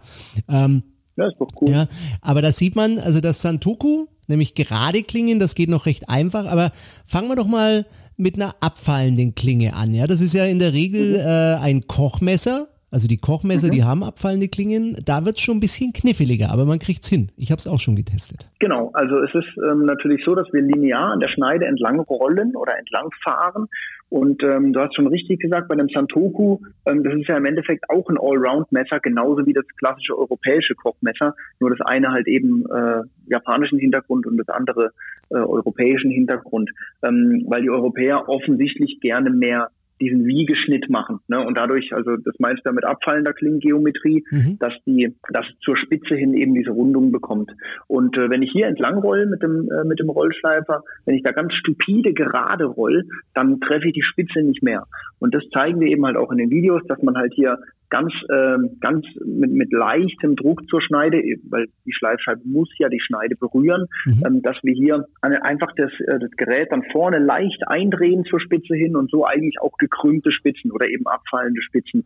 Ähm, 0.49 0.81
Ja, 1.17 1.27
ist 1.27 1.37
doch 1.39 1.49
cool. 1.61 1.69
ja, 1.69 1.87
aber 2.21 2.41
da 2.41 2.51
sieht 2.51 2.75
man, 2.75 2.97
also 2.97 3.21
das 3.21 3.39
Santoku, 3.39 4.07
nämlich 4.27 4.53
gerade 4.55 5.03
Klingen, 5.03 5.39
das 5.39 5.55
geht 5.55 5.69
noch 5.69 5.85
recht 5.85 6.09
einfach, 6.09 6.45
aber 6.45 6.71
fangen 7.05 7.29
wir 7.29 7.35
doch 7.35 7.47
mal 7.47 7.85
mit 8.17 8.35
einer 8.35 8.55
abfallenden 8.59 9.35
Klinge 9.35 9.73
an. 9.73 9.93
Ja, 9.93 10.07
das 10.07 10.21
ist 10.21 10.33
ja 10.33 10.45
in 10.45 10.59
der 10.59 10.73
Regel 10.73 11.15
äh, 11.15 11.61
ein 11.61 11.87
Kochmesser. 11.87 12.67
Also 12.89 13.09
die 13.09 13.17
Kochmesser, 13.17 13.69
die 13.69 13.83
haben 13.83 14.01
abfallende 14.01 14.47
Klingen. 14.47 14.95
Da 15.03 15.25
wird 15.25 15.35
es 15.35 15.41
schon 15.41 15.57
ein 15.57 15.59
bisschen 15.59 15.91
kniffliger, 15.91 16.51
aber 16.51 16.65
man 16.65 16.79
kriegt's 16.79 17.09
hin. 17.09 17.31
Ich 17.35 17.51
habe 17.51 17.59
es 17.59 17.67
auch 17.67 17.79
schon 17.79 17.97
getestet. 17.97 18.49
Genau, 18.59 18.91
also 18.93 19.19
es 19.19 19.33
ist 19.35 19.57
ähm, 19.69 19.85
natürlich 19.85 20.23
so, 20.23 20.35
dass 20.35 20.47
wir 20.53 20.61
linear 20.61 21.11
an 21.11 21.19
der 21.19 21.27
Schneide 21.27 21.65
entlang 21.65 21.99
rollen 21.99 22.55
oder 22.55 22.77
entlang 22.77 23.09
fahren. 23.23 23.67
Und 24.09 24.41
ähm, 24.41 24.71
du 24.71 24.79
hast 24.79 24.95
schon 24.95 25.07
richtig 25.07 25.41
gesagt, 25.41 25.67
bei 25.67 25.73
einem 25.73 25.89
Santoku, 25.89 26.59
ähm, 26.85 27.03
das 27.03 27.13
ist 27.15 27.27
ja 27.27 27.35
im 27.35 27.45
Endeffekt 27.45 27.89
auch 27.89 28.07
ein 28.07 28.17
Allround-Messer, 28.17 29.01
genauso 29.01 29.45
wie 29.45 29.51
das 29.51 29.65
klassische 29.77 30.17
europäische 30.17 30.75
Kochmesser. 30.75 31.35
Nur 31.59 31.71
das 31.71 31.81
eine 31.81 32.11
halt 32.11 32.27
eben 32.27 32.63
äh, 32.71 33.01
japanischen 33.25 33.79
Hintergrund 33.79 34.25
und 34.25 34.37
das 34.37 34.47
andere 34.47 34.91
äh, 35.29 35.35
europäischen 35.35 36.09
Hintergrund. 36.09 36.69
Ähm, 37.03 37.43
weil 37.47 37.63
die 37.63 37.69
Europäer 37.69 38.29
offensichtlich 38.29 39.01
gerne 39.01 39.29
mehr 39.29 39.71
diesen 39.99 40.25
Wiegeschnitt 40.25 40.89
machen. 40.89 41.19
Ne? 41.27 41.39
Und 41.39 41.57
dadurch, 41.57 41.93
also 41.93 42.17
das 42.17 42.35
meinst 42.39 42.65
du 42.65 42.69
ja 42.69 42.73
mit 42.73 42.85
abfallender 42.85 43.33
Klingengeometrie, 43.33 44.23
Mhm. 44.31 44.57
dass 44.59 44.73
die, 44.85 45.15
dass 45.31 45.45
zur 45.61 45.77
Spitze 45.77 46.15
hin 46.15 46.33
eben 46.33 46.53
diese 46.53 46.71
Rundung 46.71 47.11
bekommt. 47.11 47.51
Und 47.87 48.17
äh, 48.17 48.29
wenn 48.29 48.41
ich 48.41 48.51
hier 48.51 48.67
entlang 48.67 48.99
roll 48.99 49.25
mit 49.25 49.41
dem, 49.41 49.69
äh, 49.71 49.83
mit 49.85 49.99
dem 49.99 50.09
Rollschleifer, 50.09 50.83
wenn 51.05 51.15
ich 51.15 51.23
da 51.23 51.31
ganz 51.31 51.53
stupide 51.53 52.13
gerade 52.13 52.65
roll, 52.65 53.05
dann 53.33 53.59
treffe 53.59 53.87
ich 53.87 53.93
die 53.93 54.03
Spitze 54.03 54.41
nicht 54.41 54.63
mehr. 54.63 54.85
Und 55.19 55.33
das 55.33 55.43
zeigen 55.51 55.79
wir 55.79 55.87
eben 55.87 56.05
halt 56.05 56.17
auch 56.17 56.31
in 56.31 56.37
den 56.37 56.49
Videos, 56.49 56.81
dass 56.87 57.01
man 57.01 57.15
halt 57.15 57.33
hier 57.33 57.57
ganz, 57.89 58.13
ähm, 58.31 58.77
ganz 58.81 59.05
mit, 59.25 59.51
mit 59.51 59.71
leichtem 59.71 60.35
Druck 60.35 60.67
zur 60.69 60.81
Schneide, 60.81 61.21
weil 61.49 61.67
die 61.85 61.93
Schleifscheibe 61.93 62.41
muss 62.45 62.69
ja 62.77 62.89
die 62.89 62.99
Schneide 62.99 63.35
berühren, 63.35 63.87
Mhm. 64.05 64.23
ähm, 64.25 64.41
dass 64.41 64.57
wir 64.63 64.73
hier 64.73 65.05
einfach 65.21 65.71
das, 65.75 65.91
äh, 66.07 66.19
das 66.19 66.31
Gerät 66.31 66.71
dann 66.71 66.83
vorne 66.91 67.19
leicht 67.19 67.61
eindrehen 67.67 68.25
zur 68.25 68.39
Spitze 68.39 68.75
hin 68.75 68.95
und 68.95 69.09
so 69.09 69.25
eigentlich 69.25 69.59
auch 69.61 69.77
gekrümmte 69.77 70.31
Spitzen 70.31 70.71
oder 70.71 70.87
eben 70.87 71.07
abfallende 71.07 71.61
Spitzen 71.61 72.05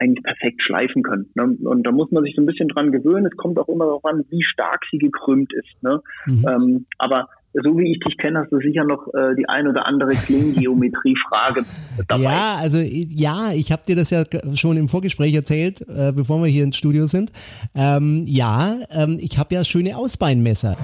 eigentlich 0.00 0.24
perfekt 0.24 0.62
schleifen 0.62 1.02
können. 1.02 1.30
Ne? 1.34 1.56
Und 1.62 1.86
da 1.86 1.92
muss 1.92 2.10
man 2.10 2.24
sich 2.24 2.34
so 2.34 2.42
ein 2.42 2.46
bisschen 2.46 2.68
dran 2.68 2.90
gewöhnen. 2.90 3.26
Es 3.26 3.36
kommt 3.36 3.58
auch 3.58 3.68
immer 3.68 3.84
darauf 3.84 4.04
an, 4.04 4.24
wie 4.30 4.42
stark 4.42 4.84
sie 4.90 4.98
gekrümmt 4.98 5.52
ist. 5.52 5.82
Ne? 5.82 6.00
Mhm. 6.26 6.46
Ähm, 6.48 6.86
aber 6.98 7.28
so 7.52 7.76
wie 7.76 7.92
ich 7.92 8.00
dich 8.00 8.16
kenne, 8.16 8.40
hast 8.40 8.52
du 8.52 8.58
sicher 8.58 8.84
noch 8.84 9.08
äh, 9.08 9.34
die 9.36 9.48
ein 9.48 9.66
oder 9.66 9.86
andere 9.86 10.10
Klingengeometrie-Frage 10.10 11.64
dabei. 12.08 12.22
Ja, 12.22 12.56
also 12.60 12.78
ja, 12.78 13.52
ich 13.52 13.72
habe 13.72 13.82
dir 13.86 13.96
das 13.96 14.10
ja 14.10 14.24
schon 14.54 14.76
im 14.76 14.88
Vorgespräch 14.88 15.34
erzählt, 15.34 15.80
äh, 15.88 16.12
bevor 16.12 16.42
wir 16.42 16.48
hier 16.48 16.64
ins 16.64 16.76
Studio 16.76 17.06
sind. 17.06 17.32
Ähm, 17.74 18.24
ja, 18.26 18.74
ähm, 18.90 19.18
ich 19.20 19.38
habe 19.38 19.54
ja 19.54 19.64
schöne 19.64 19.96
Ausbeinmesser. 19.96 20.76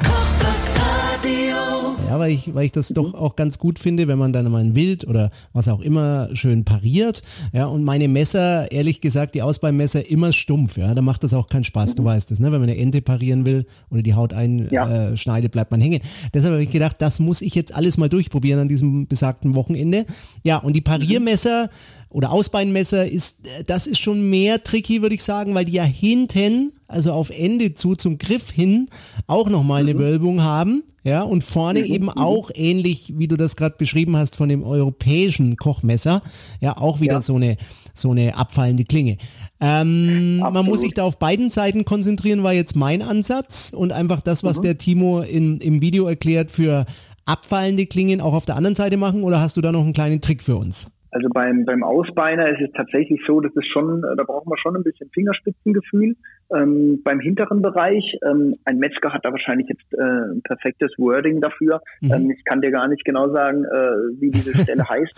Ja, 2.07 2.21
weil 2.21 2.31
ich, 2.33 2.55
weil 2.55 2.67
ich 2.67 2.73
das 2.73 2.89
doch 2.89 3.15
auch 3.15 3.35
ganz 3.35 3.59
gut 3.59 3.81
finde, 3.81 4.07
wenn 4.07 4.17
man 4.19 4.33
dann 4.33 4.49
mal 4.51 4.63
ein 4.63 4.77
Wild 4.77 5.07
oder 5.09 5.31
was 5.53 5.67
auch 5.69 5.81
immer 5.81 6.29
schön 6.35 6.65
pariert. 6.65 7.23
Ja, 7.53 7.67
und 7.67 7.83
meine 7.83 8.07
Messer, 8.07 8.71
ehrlich 8.71 9.01
gesagt, 9.01 9.35
die 9.35 9.43
Ausbeinmesser 9.43 10.09
immer 10.09 10.33
stumpf. 10.33 10.77
Ja, 10.77 10.95
da 10.95 11.03
macht 11.03 11.25
das 11.25 11.35
auch 11.35 11.49
keinen 11.49 11.65
Spaß. 11.65 11.97
Du 11.97 12.05
weißt 12.05 12.31
es, 12.31 12.39
ne? 12.39 12.53
Wenn 12.53 12.61
man 12.61 12.71
eine 12.71 12.79
Ente 12.79 13.03
parieren 13.03 13.45
will 13.45 13.67
oder 13.91 14.03
die 14.03 14.15
Haut 14.15 14.33
einschneidet, 14.33 14.73
Ja. 14.73 15.37
äh, 15.37 15.49
bleibt 15.49 15.71
man 15.73 15.81
hängen. 15.81 16.01
Deshalb 16.33 16.53
habe 16.53 16.63
ich 16.63 16.71
gedacht, 16.71 16.97
das 17.01 17.19
muss 17.19 17.43
ich 17.43 17.55
jetzt 17.57 17.75
alles 17.75 17.99
mal 17.99 18.09
durchprobieren 18.09 18.61
an 18.61 18.69
diesem 18.69 19.09
besagten 19.09 19.57
Wochenende. 19.57 20.05
Ja, 20.45 20.59
und 20.59 20.77
die 20.77 20.81
Pariermesser 20.83 21.71
oder 22.17 22.33
Ausbeinmesser 22.33 23.07
ist, 23.07 23.47
äh, 23.47 23.65
das 23.65 23.87
ist 23.87 23.99
schon 23.99 24.31
mehr 24.31 24.65
tricky, 24.65 25.03
würde 25.03 25.15
ich 25.15 25.23
sagen, 25.23 25.55
weil 25.55 25.67
die 25.67 25.73
ja 25.73 25.85
hinten 25.85 26.73
also 26.89 27.13
auf 27.13 27.29
Ende 27.29 27.75
zu, 27.75 27.95
zum 27.95 28.17
Griff 28.17 28.51
hin, 28.51 28.89
auch 29.27 29.51
nochmal 29.51 29.83
eine 29.83 29.99
Wölbung 29.99 30.43
haben. 30.43 30.83
Ja, 31.05 31.23
und 31.23 31.45
vorne 31.45 31.81
eben 31.81 32.09
auch 32.09 32.51
ähnlich, 32.55 33.13
wie 33.17 33.29
du 33.29 33.37
das 33.37 33.55
gerade 33.55 33.77
beschrieben 33.77 34.17
hast, 34.17 34.35
von 34.35 34.49
dem 34.49 34.65
europäischen 34.65 35.57
Kochmesser, 35.57 36.23
ja, 36.61 36.77
auch 36.79 37.01
wieder 37.01 37.15
Ja. 37.15 37.21
so 37.21 37.37
eine, 37.37 37.59
so 37.93 38.13
eine 38.13 38.35
abfallende 38.37 38.85
Klinge. 38.85 39.19
Ähm, 39.61 40.39
man 40.39 40.65
muss 40.65 40.81
sich 40.81 40.95
da 40.95 41.05
auf 41.05 41.19
beiden 41.19 41.51
Seiten 41.51 41.85
konzentrieren, 41.85 42.43
war 42.43 42.55
jetzt 42.55 42.77
mein 42.77 43.03
Ansatz 43.03 43.75
und 43.77 43.93
einfach 43.93 44.23
das, 44.23 44.43
was 44.43 44.63
der 44.63 44.79
Timo 44.79 45.21
in, 45.21 45.61
im 45.61 45.83
Video 45.83 46.07
erklärt, 46.07 46.51
für 46.51 46.87
abfallende 47.27 47.87
Klingen 47.87 48.23
auch 48.23 48.33
auf 48.33 48.47
der 48.47 48.57
anderen 48.57 48.75
Seite 48.75 48.97
machen 48.97 49.23
oder 49.23 49.41
hast 49.41 49.57
du 49.59 49.61
da 49.61 49.71
noch 49.71 49.83
einen 49.83 49.93
kleinen 49.93 50.23
Trick 50.23 50.43
für 50.43 50.57
uns? 50.57 50.89
Also 51.11 51.29
beim, 51.33 51.65
beim 51.65 51.83
Ausbeiner 51.83 52.49
ist 52.49 52.61
es 52.61 52.73
tatsächlich 52.73 53.21
so, 53.27 53.41
dass 53.41 53.55
es 53.57 53.67
schon, 53.67 54.03
da 54.03 54.25
brauchen 54.25 54.51
wir 54.51 54.59
schon 54.59 54.77
ein 54.77 54.83
bisschen 54.83 55.09
Fingerspitzengefühl. 55.11 56.17
Ähm, 56.55 57.01
beim 57.03 57.19
hinteren 57.21 57.61
Bereich, 57.63 58.17
ähm, 58.25 58.57
ein 58.65 58.79
Metzger 58.79 59.13
hat 59.13 59.25
da 59.25 59.33
wahrscheinlich 59.33 59.69
jetzt 59.69 59.93
äh, 59.95 60.03
ein 60.03 60.43
perfektes 60.43 60.93
Wording 60.99 61.41
dafür. 61.41 61.81
Ähm, 62.03 62.31
ich 62.31 62.45
kann 62.45 62.61
dir 62.61 62.71
gar 62.71 62.89
nicht 62.89 63.05
genau 63.05 63.29
sagen, 63.31 63.65
äh, 63.65 64.21
wie 64.21 64.31
diese 64.31 64.57
Stelle 64.59 64.85
heißt. 64.89 65.13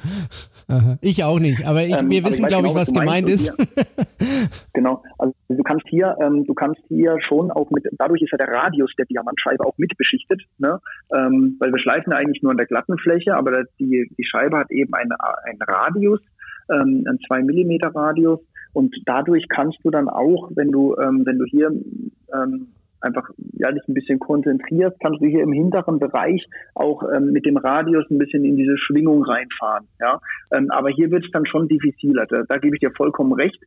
Ich 1.01 1.25
auch 1.25 1.39
nicht, 1.39 1.67
aber 1.67 1.83
ich, 1.85 1.93
Ähm, 1.99 2.11
wir 2.11 2.25
wissen, 2.25 2.47
glaube 2.47 2.69
ich, 2.69 2.73
genau, 2.73 2.81
was 2.81 2.93
gemeint 2.93 3.29
ist. 3.29 3.55
hier- 3.57 3.85
genau. 4.75 5.03
Also 5.19 5.35
du 5.49 5.63
kannst 5.63 5.87
hier, 5.89 6.17
ähm, 6.21 6.45
du 6.47 6.55
kannst 6.55 6.81
hier 6.89 7.17
schon 7.27 7.51
auch 7.51 7.71
mit, 7.71 7.85
dadurch 7.99 8.23
ist 8.23 8.33
ja 8.33 8.39
der 8.39 8.49
Radius 8.49 8.91
der 8.99 9.07
Diamantscheibe 9.07 9.65
auch 9.65 9.77
mit 9.79 9.97
beschichtet, 9.97 10.43
ne? 10.59 10.79
ähm, 11.15 11.57
weil 11.59 11.73
wir 11.73 11.79
schleifen 11.79 12.13
ja 12.13 12.19
eigentlich 12.19 12.43
nur 12.43 12.53
an 12.53 12.59
der 12.59 12.67
glatten 12.67 12.99
Fläche, 12.99 13.35
aber 13.35 13.65
die, 13.79 14.11
die 14.17 14.25
Scheibe 14.25 14.59
hat 14.59 14.71
eben 14.71 14.93
einen, 14.95 15.13
einen 15.13 15.61
Radius, 15.67 16.21
einen 16.69 17.19
2 17.27 17.43
Millimeter 17.45 17.89
Radius 17.95 18.41
und 18.73 18.95
dadurch 19.07 19.49
kannst 19.49 19.79
du 19.83 19.91
dann 19.91 20.09
auch, 20.09 20.51
wenn 20.55 20.71
du, 20.71 20.97
ähm, 20.97 21.23
wenn 21.25 21.39
du 21.39 21.45
hier 21.45 21.71
ähm, 22.35 22.69
einfach 23.01 23.31
ja, 23.53 23.71
dich 23.71 23.87
ein 23.89 23.95
bisschen 23.95 24.19
konzentrierst, 24.19 24.99
kannst 25.01 25.21
du 25.21 25.27
hier 25.27 25.43
im 25.43 25.53
hinteren 25.53 25.99
Bereich 25.99 26.47
auch 26.75 27.03
ähm, 27.15 27.33
mit 27.33 27.47
dem 27.47 27.57
Radius 27.57 28.05
ein 28.11 28.19
bisschen 28.19 28.45
in 28.45 28.57
diese 28.57 28.77
Schwingung 28.77 29.23
reinfahren. 29.25 29.87
Ja? 30.01 30.21
Ähm, 30.53 30.71
aber 30.71 30.89
hier 30.91 31.11
wird 31.11 31.25
es 31.25 31.31
dann 31.31 31.47
schon 31.47 31.69
diffiziler. 31.69 32.25
Da, 32.29 32.43
da 32.49 32.59
gebe 32.59 32.77
ich 32.77 32.81
dir 32.81 32.91
vollkommen 32.91 33.33
recht. 33.33 33.59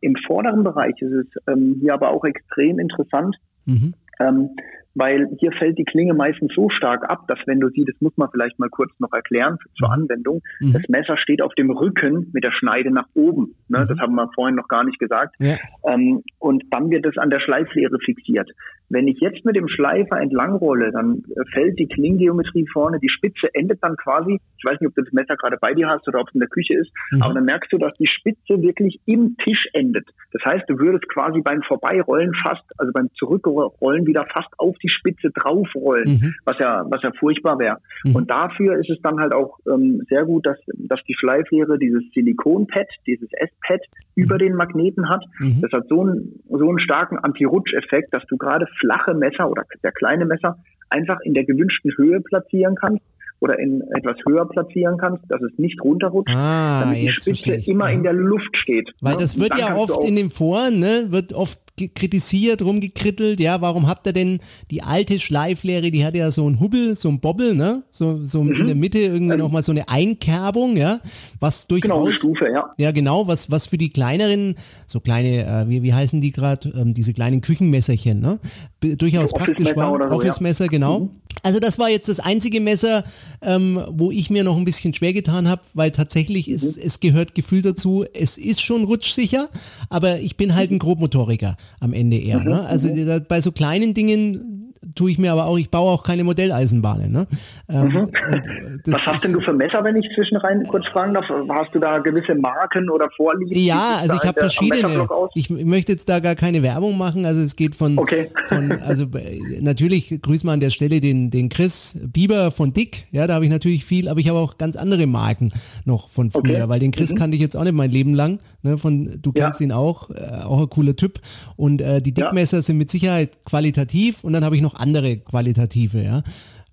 Im 0.00 0.14
vorderen 0.26 0.64
Bereich 0.64 1.00
ist 1.00 1.12
es 1.12 1.26
ähm, 1.46 1.78
hier 1.80 1.94
aber 1.94 2.10
auch 2.10 2.24
extrem 2.24 2.78
interessant, 2.78 3.36
Mhm. 3.66 3.94
ähm, 4.18 4.50
weil 4.94 5.28
hier 5.38 5.52
fällt 5.52 5.78
die 5.78 5.84
Klinge 5.84 6.14
meistens 6.14 6.52
so 6.54 6.68
stark 6.70 7.10
ab, 7.10 7.26
dass 7.28 7.38
wenn 7.46 7.60
du 7.60 7.68
sie, 7.68 7.84
das 7.84 7.94
muss 8.00 8.16
man 8.16 8.28
vielleicht 8.30 8.58
mal 8.58 8.68
kurz 8.68 8.90
noch 8.98 9.12
erklären 9.12 9.56
zur 9.78 9.92
Anwendung, 9.92 10.42
Mhm. 10.60 10.72
das 10.72 10.82
Messer 10.88 11.16
steht 11.16 11.42
auf 11.42 11.54
dem 11.54 11.70
Rücken 11.70 12.30
mit 12.32 12.44
der 12.44 12.52
Schneide 12.52 12.90
nach 12.90 13.06
oben. 13.14 13.54
Ne? 13.68 13.80
Mhm. 13.80 13.88
Das 13.88 13.98
haben 13.98 14.14
wir 14.14 14.28
vorhin 14.34 14.56
noch 14.56 14.68
gar 14.68 14.84
nicht 14.84 14.98
gesagt. 14.98 15.36
Ja. 15.38 15.56
Ähm, 15.86 16.22
und 16.38 16.64
dann 16.70 16.90
wird 16.90 17.06
es 17.06 17.18
an 17.18 17.30
der 17.30 17.40
Schleiflehre 17.40 17.98
fixiert. 18.04 18.50
Wenn 18.90 19.06
ich 19.08 19.18
jetzt 19.20 19.44
mit 19.44 19.56
dem 19.56 19.68
Schleifer 19.68 20.20
entlang 20.20 20.56
rolle, 20.56 20.90
dann 20.92 21.22
äh, 21.30 21.44
fällt 21.52 21.78
die 21.78 21.86
Klingengeometrie 21.88 22.66
vorne, 22.72 22.98
die 23.00 23.08
Spitze 23.08 23.48
endet 23.54 23.78
dann 23.82 23.96
quasi, 23.96 24.40
ich 24.58 24.64
weiß 24.64 24.80
nicht, 24.80 24.88
ob 24.88 24.94
du 24.96 25.02
das 25.02 25.12
Messer 25.12 25.36
gerade 25.36 25.56
bei 25.60 25.72
dir 25.74 25.88
hast 25.88 26.06
oder 26.08 26.20
ob 26.20 26.28
es 26.28 26.34
in 26.34 26.40
der 26.40 26.48
Küche 26.48 26.74
ist, 26.74 26.90
Mhm. 27.12 27.22
aber 27.22 27.34
dann 27.34 27.44
merkst 27.44 27.72
du, 27.72 27.78
dass 27.78 27.94
die 27.94 28.06
Spitze 28.08 28.60
wirklich 28.60 29.00
im 29.06 29.36
Tisch 29.44 29.66
endet. 29.72 30.06
Das 30.32 30.42
heißt, 30.44 30.68
du 30.68 30.78
würdest 30.78 31.08
quasi 31.08 31.40
beim 31.40 31.62
Vorbeirollen 31.62 32.32
fast, 32.44 32.62
also 32.78 32.92
beim 32.92 33.08
Zurückrollen 33.14 34.06
wieder 34.06 34.26
fast 34.32 34.48
auf 34.58 34.76
die 34.78 34.88
Spitze 34.88 35.30
draufrollen, 35.34 36.10
Mhm. 36.20 36.34
was 36.44 36.58
ja, 36.58 36.84
was 36.90 37.02
ja 37.02 37.12
furchtbar 37.18 37.58
wäre. 37.58 37.78
Mhm. 38.04 38.16
Und 38.16 38.30
dafür 38.30 38.76
ist 38.78 38.90
es 38.90 39.00
dann 39.02 39.18
halt 39.20 39.32
auch 39.32 39.58
ähm, 39.72 40.02
sehr 40.08 40.24
gut, 40.24 40.46
dass, 40.46 40.58
dass 40.76 41.00
die 41.04 41.14
Schleiflehre 41.14 41.78
dieses 41.78 42.02
Silikonpad, 42.14 42.88
dieses 43.06 43.28
S-Pad 43.32 43.80
über 44.16 44.36
den 44.38 44.54
Magneten 44.54 45.08
hat. 45.08 45.24
Mhm. 45.38 45.60
Das 45.62 45.72
hat 45.72 45.88
so 45.88 46.00
einen, 46.02 46.40
so 46.48 46.68
einen 46.68 46.80
starken 46.80 47.18
Anti-Rutsch-Effekt, 47.18 48.08
dass 48.12 48.24
du 48.26 48.36
gerade 48.36 48.66
flache 48.80 49.14
Messer 49.14 49.50
oder 49.50 49.64
sehr 49.82 49.92
kleine 49.92 50.24
Messer 50.24 50.58
einfach 50.88 51.20
in 51.22 51.34
der 51.34 51.44
gewünschten 51.44 51.92
Höhe 51.96 52.20
platzieren 52.20 52.74
kannst 52.74 53.02
oder 53.40 53.58
in 53.58 53.80
etwas 53.96 54.16
höher 54.26 54.46
platzieren 54.48 54.98
kannst, 54.98 55.22
dass 55.28 55.40
es 55.40 55.52
nicht 55.56 55.80
runterrutscht, 55.82 56.34
Ah, 56.34 56.80
damit 56.84 56.98
die 56.98 57.08
Spitze 57.08 57.54
immer 57.70 57.86
Mhm. 57.86 57.92
in 57.94 58.02
der 58.02 58.12
Luft 58.12 58.54
steht. 58.56 58.90
Weil 59.00 59.14
ne? 59.14 59.20
das 59.22 59.38
wird 59.38 59.56
ja 59.58 59.76
oft 59.76 60.04
in 60.04 60.16
den 60.16 60.30
Foren, 60.30 60.78
ne, 60.78 61.06
wird 61.10 61.32
oft 61.32 61.58
kritisiert, 61.88 62.62
rumgekrittelt, 62.62 63.40
ja, 63.40 63.60
warum 63.60 63.88
habt 63.88 64.06
ihr 64.06 64.12
denn 64.12 64.40
die 64.70 64.82
alte 64.82 65.18
Schleiflehre, 65.18 65.90
die 65.90 66.04
hat 66.04 66.14
ja 66.14 66.30
so 66.30 66.46
einen 66.46 66.60
Hubbel, 66.60 66.94
so 66.94 67.08
einen 67.08 67.20
Bobbel, 67.20 67.54
ne, 67.54 67.82
so, 67.90 68.24
so 68.24 68.42
Mhm. 68.44 68.52
in 68.60 68.66
der 68.66 68.74
Mitte 68.76 68.98
irgendwie 68.98 69.36
nochmal 69.36 69.62
so 69.62 69.72
eine 69.72 69.88
Einkerbung, 69.88 70.76
ja, 70.76 71.00
was 71.40 71.66
genau 71.68 71.96
eine 71.96 72.04
durchaus, 72.04 72.14
Stufe, 72.16 72.46
ja. 72.52 72.70
ja 72.78 72.90
genau, 72.92 73.26
was, 73.26 73.50
was 73.50 73.66
für 73.66 73.78
die 73.78 73.90
kleineren, 73.90 74.54
so 74.86 75.00
kleine, 75.00 75.44
äh, 75.46 75.68
wie, 75.68 75.82
wie 75.82 75.94
heißen 75.94 76.20
die 76.20 76.32
gerade, 76.32 76.68
ähm, 76.76 76.94
diese 76.94 77.12
kleinen 77.12 77.40
Küchenmesserchen, 77.40 78.20
ne, 78.20 78.38
B 78.80 78.96
durchaus 78.96 79.32
praktisch 79.32 79.74
war, 79.76 79.92
so, 80.02 80.08
ja. 80.08 80.10
Office-Messer, 80.14 80.68
genau. 80.68 81.00
Mhm. 81.00 81.10
Also 81.42 81.60
das 81.60 81.78
war 81.78 81.88
jetzt 81.88 82.08
das 82.08 82.18
einzige 82.20 82.60
Messer, 82.60 83.04
ähm, 83.42 83.80
wo 83.90 84.10
ich 84.10 84.30
mir 84.30 84.42
noch 84.44 84.56
ein 84.56 84.64
bisschen 84.64 84.92
schwer 84.94 85.12
getan 85.12 85.48
habe, 85.48 85.62
weil 85.74 85.90
tatsächlich 85.90 86.48
ist, 86.50 86.76
Mhm. 86.76 86.82
es 86.84 87.00
gehört 87.00 87.34
Gefühl 87.34 87.62
dazu, 87.62 88.04
es 88.14 88.36
ist 88.36 88.60
schon 88.62 88.84
rutschsicher, 88.84 89.48
aber 89.90 90.18
ich 90.18 90.36
bin 90.36 90.54
halt 90.54 90.70
ein 90.70 90.78
Grobmotoriker 90.78 91.56
am 91.78 91.92
Ende 91.92 92.18
eher. 92.18 92.40
Mhm. 92.40 92.50
Ne? 92.50 92.66
Also 92.66 92.88
da, 93.04 93.18
bei 93.18 93.40
so 93.40 93.52
kleinen 93.52 93.94
Dingen 93.94 94.59
tue 95.00 95.10
ich 95.10 95.18
mir 95.18 95.32
aber 95.32 95.46
auch, 95.46 95.56
ich 95.58 95.70
baue 95.70 95.90
auch 95.90 96.02
keine 96.02 96.24
Modelleisenbahnen. 96.24 97.10
Ne? 97.10 97.26
Ähm, 97.70 97.96
und, 97.96 98.14
äh, 98.14 98.40
Mhm. 98.70 98.92
Was 98.92 99.06
hast 99.06 99.24
denn 99.24 99.32
du 99.32 99.40
für 99.40 99.52
Messer, 99.52 99.82
wenn 99.82 99.96
ich 99.96 100.06
zwischenrein 100.14 100.62
kurz 100.64 100.86
fragen 100.88 101.14
darf? 101.14 101.24
Hast 101.48 101.74
du 101.74 101.78
da 101.78 101.98
gewisse 101.98 102.34
Marken 102.34 102.88
oder 102.90 103.08
Vorlieben? 103.16 103.56
Ja, 103.58 103.96
also 104.00 104.14
ich 104.14 104.24
habe 104.24 104.38
verschiedene. 104.40 105.06
Ich 105.34 105.48
möchte 105.50 105.92
jetzt 105.92 106.08
da 106.08 106.20
gar 106.20 106.34
keine 106.34 106.62
Werbung 106.62 106.98
machen. 106.98 107.24
Also 107.24 107.40
es 107.42 107.56
geht 107.56 107.74
von, 107.74 107.98
Okay. 107.98 108.30
von 108.46 108.72
also 108.82 109.04
äh, 109.16 109.60
natürlich 109.60 110.20
grüßen 110.20 110.46
wir 110.48 110.52
an 110.52 110.60
der 110.60 110.70
Stelle 110.70 111.00
den, 111.00 111.30
den 111.30 111.48
Chris 111.48 111.98
Bieber 112.02 112.50
von 112.50 112.72
Dick. 112.72 113.06
Ja, 113.10 113.26
da 113.26 113.34
habe 113.34 113.44
ich 113.46 113.50
natürlich 113.50 113.84
viel, 113.84 114.08
aber 114.08 114.20
ich 114.20 114.28
habe 114.28 114.38
auch 114.38 114.58
ganz 114.58 114.76
andere 114.76 115.06
Marken 115.06 115.50
noch 115.86 116.08
von 116.10 116.30
früher, 116.30 116.42
Okay. 116.64 116.68
weil 116.68 116.80
den 116.80 116.90
Chris 116.90 117.14
kannte 117.14 117.36
ich 117.36 117.42
jetzt 117.42 117.56
auch 117.56 117.64
nicht 117.64 117.74
mein 117.74 117.90
Leben 117.90 118.14
lang. 118.14 118.38
Ne, 118.62 118.76
von, 118.76 119.18
du 119.22 119.32
Ja. 119.34 119.44
kennst 119.44 119.62
ihn 119.62 119.72
auch, 119.72 120.10
äh, 120.10 120.42
auch 120.44 120.60
ein 120.60 120.68
cooler 120.68 120.94
Typ. 120.94 121.20
Und 121.56 121.80
äh, 121.80 122.02
die 122.02 122.10
Ja. 122.10 122.26
Dickmesser 122.26 122.60
sind 122.60 122.76
mit 122.76 122.90
Sicherheit 122.90 123.44
qualitativ 123.46 124.22
und 124.24 124.34
dann 124.34 124.44
habe 124.44 124.54
ich 124.56 124.60
noch 124.62 124.74
andere 124.74 124.89
qualitative, 125.24 125.98
ja. 126.02 126.22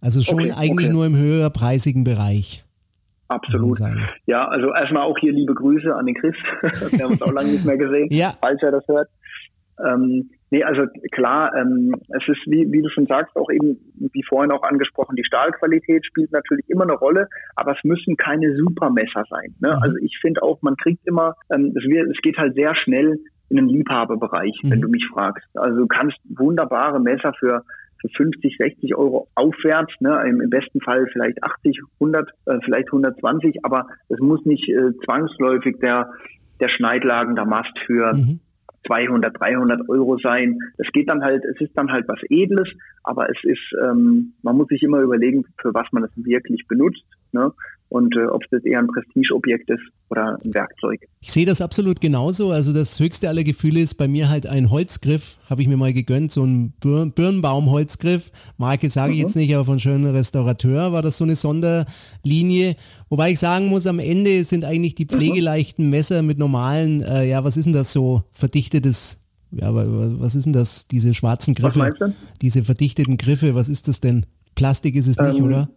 Also 0.02 0.22
schon 0.22 0.40
Okay, 0.42 0.52
eigentlich 0.56 0.88
okay. 0.88 0.94
nur 0.94 1.06
im 1.06 1.16
höherpreisigen 1.18 2.04
Bereich. 2.04 2.64
Absolut. 3.30 3.78
Ja, 4.26 4.48
also 4.48 4.74
erstmal 4.74 5.04
auch 5.04 5.18
hier 5.20 5.34
liebe 5.34 5.54
Grüße 5.54 5.94
an 5.94 6.06
den 6.06 6.16
Chris. 6.16 6.36
Wir 6.62 7.04
haben 7.04 7.12
uns 7.12 7.22
auch 7.22 7.34
lange 7.34 7.50
nicht 7.52 7.66
mehr 7.66 7.78
gesehen, 7.78 8.08
Ja. 8.12 8.34
falls 8.40 8.62
er 8.64 8.72
das 8.72 8.88
hört. 8.88 9.10
Ähm, 9.86 10.30
nee, 10.50 10.64
also 10.64 10.84
klar, 11.12 11.52
ähm, 11.56 11.94
es 12.10 12.28
ist, 12.28 12.40
wie, 12.48 12.72
wie 12.72 12.82
du 12.82 12.90
schon 12.90 13.06
sagst, 13.06 13.36
auch 13.36 13.50
eben, 13.52 13.78
wie 14.14 14.24
vorhin 14.24 14.52
auch 14.52 14.64
angesprochen, 14.64 15.16
die 15.18 15.26
Stahlqualität 15.26 16.06
spielt 16.06 16.32
natürlich 16.32 16.68
immer 16.70 16.84
eine 16.84 16.94
Rolle, 16.94 17.28
aber 17.56 17.74
es 17.74 17.84
müssen 17.84 18.16
keine 18.18 18.56
Supermesser 18.56 19.24
sein. 19.30 19.56
Ne? 19.60 19.76
Mhm. 19.76 19.84
Also 19.84 19.98
ich 20.02 20.18
finde 20.22 20.42
auch, 20.42 20.62
man 20.62 20.76
kriegt 20.78 21.06
immer, 21.06 21.36
ähm, 21.54 21.74
es, 21.76 21.84
wird, 21.84 22.10
es 22.10 22.18
geht 22.22 22.38
halt 22.38 22.56
sehr 22.56 22.76
schnell 22.76 23.20
in 23.50 23.58
den 23.58 23.68
Liebhaberbereich, 23.68 24.58
wenn 24.64 24.80
Mhm. 24.80 24.84
du 24.84 24.90
mich 24.90 25.06
fragst. 25.14 25.46
Also 25.54 25.80
du 25.82 25.88
kannst 25.88 26.18
wunderbare 26.30 27.00
Messer 27.00 27.34
für 27.38 27.64
für 28.02 28.10
50, 28.10 28.58
60 28.58 28.96
Euro 28.96 29.28
aufwärts, 29.36 29.94
ne, 30.00 30.24
im, 30.28 30.42
im 30.42 30.50
besten 30.50 30.82
Fall 30.82 31.08
vielleicht 31.12 31.44
80, 31.44 31.80
100, 32.00 32.30
äh, 32.46 32.60
vielleicht 32.64 32.88
120, 32.88 33.64
aber 33.64 33.88
es 34.10 34.20
muss 34.20 34.46
nicht 34.46 34.68
äh, 34.70 34.92
zwangsläufig 35.06 35.78
der, 35.80 36.12
der 36.60 36.70
Schneidlagen 36.70 37.36
Mast 37.46 37.78
für 37.86 38.14
Mhm. 38.14 38.40
200, 38.88 39.40
300 39.40 39.90
Euro 39.90 40.18
sein. 40.18 40.58
Es 40.78 40.88
geht 40.94 41.10
dann 41.10 41.24
halt, 41.24 41.44
es 41.46 41.60
ist 41.62 41.78
dann 41.78 41.92
halt 41.92 42.08
was 42.08 42.20
Edles, 42.30 42.70
aber 43.04 43.30
es 43.30 43.38
ist, 43.44 43.74
ähm, 43.84 44.34
man 44.42 44.58
muss 44.58 44.68
sich 44.68 44.82
immer 44.82 45.00
überlegen, 45.02 45.46
für 45.62 45.74
was 45.74 45.88
man 45.92 46.04
es 46.04 46.12
wirklich 46.16 46.66
benutzt, 46.68 47.04
ne? 47.38 47.52
Und 47.90 48.14
äh, 48.18 48.26
ob 48.26 48.44
es 48.44 48.50
jetzt 48.52 48.66
eher 48.66 48.80
ein 48.80 48.88
Prestigeobjekt 48.88 49.70
ist 49.70 49.80
oder 50.10 50.38
ein 50.44 50.54
Werkzeug. 50.54 51.00
Ich 51.22 51.32
sehe 51.32 51.46
das 51.46 51.62
absolut 51.62 52.02
genauso. 52.02 52.52
Also 52.52 52.74
das 52.74 53.00
höchste 53.00 53.30
aller 53.30 53.46
Gefühle 53.46 53.80
ist 53.80 53.96
bei 53.96 54.10
mir 54.10 54.28
halt 54.28 54.46
ein 54.46 54.70
Holzgriff, 54.72 55.38
habe 55.50 55.62
ich 55.62 55.70
mir 55.70 55.78
mal 55.78 55.94
gegönnt, 55.94 56.34
so 56.34 56.44
ein 56.44 56.74
Bir 56.82 57.06
Birnbaum-Holzgriff. 57.06 58.30
Marke 58.58 58.90
sage 58.90 59.14
ich 59.14 59.20
Mhm. 59.20 59.24
jetzt 59.24 59.36
nicht, 59.38 59.56
aber 59.56 59.64
von 59.64 59.80
schönen 59.80 60.06
Restaurateur 60.14 60.92
war 60.92 61.02
das 61.02 61.18
so 61.18 61.24
eine 61.24 61.36
Sonderlinie. 61.38 62.76
Wobei 63.10 63.32
ich 63.32 63.40
sagen 63.40 63.68
muss, 63.68 63.88
am 63.88 64.00
Ende 64.00 64.44
sind 64.44 64.66
eigentlich 64.66 64.96
die 64.96 65.06
Mhm. 65.06 65.10
pflegeleichten 65.10 65.90
Messer 65.90 66.22
mit 66.22 66.38
normalen, 66.38 67.02
äh, 67.02 67.26
ja, 67.30 67.44
was 67.44 67.58
ist 67.58 67.66
denn 67.66 67.74
das 67.74 67.94
so, 67.94 68.24
verdichtetes, 68.34 69.24
ja, 69.52 69.74
wa- 69.74 69.86
was 70.20 70.36
ist 70.36 70.44
denn 70.46 70.54
das, 70.54 70.88
diese 70.88 71.14
schwarzen 71.14 71.56
Was 71.58 71.62
Griffe, 71.64 71.80
meinst 71.80 72.02
du? 72.02 72.14
diese 72.42 72.64
verdichteten 72.64 73.18
Griffe, 73.18 73.56
was 73.56 73.70
ist 73.70 73.88
das 73.88 74.02
denn? 74.02 74.26
Plastik 74.56 74.96
ist 74.96 75.08
es 75.08 75.18
nicht, 75.20 75.40
Ähm, 75.40 75.46
oder? 75.46 75.70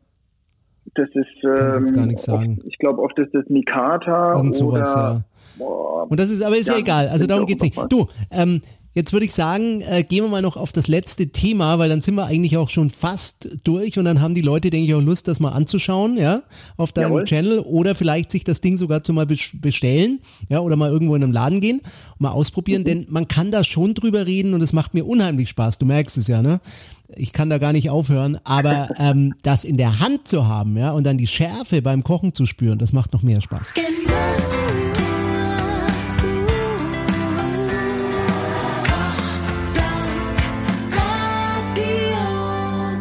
Das 0.94 1.08
ist, 1.14 1.26
ähm, 1.44 1.94
gar 1.94 2.06
nichts 2.06 2.24
sagen. 2.24 2.58
Oft, 2.58 2.68
ich 2.68 2.78
glaube, 2.78 3.00
oft 3.02 3.18
ist 3.18 3.32
das 3.32 3.44
Mikata 3.48 4.34
Irgend 4.34 4.56
sowas, 4.56 4.92
oder 4.94 5.02
ja. 5.02 5.22
boah, 5.58 6.10
Und 6.10 6.18
das 6.18 6.30
ist, 6.30 6.42
aber 6.42 6.56
ist 6.56 6.68
ja, 6.68 6.74
Ja, 6.74 6.80
egal. 6.80 7.08
Also 7.08 7.26
darum 7.26 7.44
auch 7.44 7.46
geht's 7.46 7.62
nicht. 7.62 7.78
Du, 7.88 8.08
ähm, 8.30 8.60
Jetzt 8.92 9.12
würde 9.12 9.24
ich 9.24 9.33
sagen, 9.33 9.83
äh, 9.83 10.03
gehen 10.03 10.24
wir 10.24 10.29
mal 10.31 10.42
noch 10.42 10.57
auf 10.57 10.72
das 10.72 10.88
letzte 10.88 11.29
Thema, 11.29 11.79
weil 11.79 11.88
dann 11.88 12.03
sind 12.03 12.16
wir 12.16 12.24
eigentlich 12.26 12.57
auch 12.57 12.70
schon 12.70 12.90
fast 12.90 13.48
durch 13.62 13.98
und 14.00 14.05
dann 14.05 14.20
haben 14.20 14.35
die 14.35 14.40
Leute, 14.40 14.70
denke 14.70 14.88
ich, 14.88 14.94
auch 14.94 15.00
Lust, 15.00 15.29
das 15.29 15.38
mal 15.38 15.50
anzuschauen, 15.50 16.16
ja, 16.16 16.42
auf 16.76 16.92
deinem 16.92 17.11
Jawohl. 17.11 17.24
Channel 17.24 17.59
oder 17.61 17.94
vielleicht 17.94 18.33
sich 18.33 18.42
das 18.42 18.61
Ding 18.61 18.76
sogar 18.79 19.05
zu 19.05 19.12
mal 19.12 19.26
bes- 19.26 19.53
bestellen, 19.61 20.18
ja, 20.48 20.59
oder 20.59 20.74
mal 20.74 20.90
irgendwo 20.90 21.14
in 21.14 21.22
einem 21.22 21.33
Laden 21.33 21.61
gehen 21.61 21.79
und 21.79 22.20
mal 22.20 22.31
ausprobieren, 22.33 22.83
denn 22.83 23.07
man 23.09 23.29
kann 23.29 23.53
da 23.53 23.62
schon 23.62 23.94
drüber 23.94 24.26
reden 24.26 24.55
und 24.55 24.61
es 24.61 24.72
macht 24.72 24.92
mir 24.92 25.07
unheimlich 25.07 25.50
Spaß. 25.50 25.79
Du 25.79 25.87
merkst 25.87 26.18
es 26.18 26.26
ja, 26.26 26.42
ne? 26.42 26.61
Ich 27.16 27.33
kann 27.33 27.48
da 27.50 27.59
gar 27.59 27.72
nicht 27.72 27.90
aufhören, 27.90 28.38
aber 28.42 28.88
ähm, 28.98 29.35
das 29.42 29.64
in 29.64 29.76
der 29.76 30.00
Hand 30.00 30.26
zu 30.26 30.48
haben, 30.48 30.76
ja, 30.76 30.90
und 30.90 31.05
dann 31.05 31.16
die 31.16 31.29
Schärfe 31.29 31.81
beim 31.81 32.03
Kochen 32.03 32.35
zu 32.35 32.44
spüren, 32.44 32.79
das 32.79 32.92
macht 32.92 33.12
noch 33.12 33.22
mehr 33.22 33.40
Spaß. 33.40 33.72
Genuss. 33.74 34.57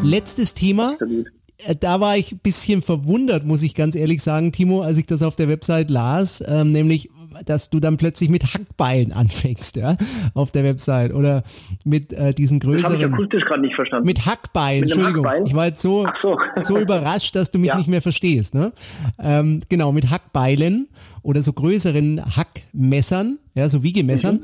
Letztes 0.10 0.54
Thema. 0.54 0.92
Absolut. 0.94 1.28
Äh, 1.66 1.76
Da 1.76 2.00
war 2.00 2.18
ich 2.18 2.32
ein 2.32 2.40
bisschen 2.40 2.82
verwundert, 2.82 3.46
muss 3.46 3.62
ich 3.62 3.76
ganz 3.76 3.96
ehrlich 3.96 4.22
sagen, 4.24 4.52
Timo, 4.52 4.82
als 4.82 4.98
ich 4.98 5.06
das 5.06 5.22
auf 5.24 5.36
der 5.36 5.48
Website 5.50 5.90
las, 5.90 6.44
ähm, 6.48 6.72
nämlich, 6.72 7.10
dass 7.46 7.70
du 7.70 7.80
dann 7.80 7.98
plötzlich 7.98 8.30
mit 8.30 8.44
Hackbeilen 8.44 9.12
anfängst, 9.14 9.76
ja, 9.76 9.96
auf 10.34 10.52
der 10.52 10.64
Website 10.64 11.14
oder 11.14 11.44
mit 11.86 12.12
äh, 12.12 12.34
diesen 12.34 12.60
Das 12.60 12.68
habe 12.68 12.78
ich 12.78 12.84
größeren. 12.86 13.14
akustisch 13.14 13.44
gerade 13.46 13.62
nicht 13.62 13.76
verstanden. 13.76 14.06
Mit 14.08 14.26
Hackbeilen, 14.26 14.82
Mit 14.82 14.92
Entschuldigung. 14.92 15.26
Hackbeil? 15.28 15.44
Ich 15.48 15.54
war 15.54 15.66
jetzt 15.68 15.82
so, 15.82 16.08
so. 16.22 16.38
so 16.62 16.80
überrascht, 16.80 17.36
dass 17.36 17.52
du 17.52 17.60
mich 17.60 17.68
Ja. 17.70 17.78
nicht 17.78 17.88
mehr 17.88 18.02
verstehst. 18.02 18.56
Ne? 18.56 18.72
Ähm, 19.20 19.62
genau, 19.70 19.92
mit 19.92 20.10
Hackbeilen 20.10 20.88
oder 21.22 21.42
so 21.42 21.54
größeren 21.54 22.36
Hackmessern, 22.36 23.38
ja, 23.54 23.70
so 23.70 23.84
Wiegemessern. 23.84 24.36
Mhm. 24.38 24.44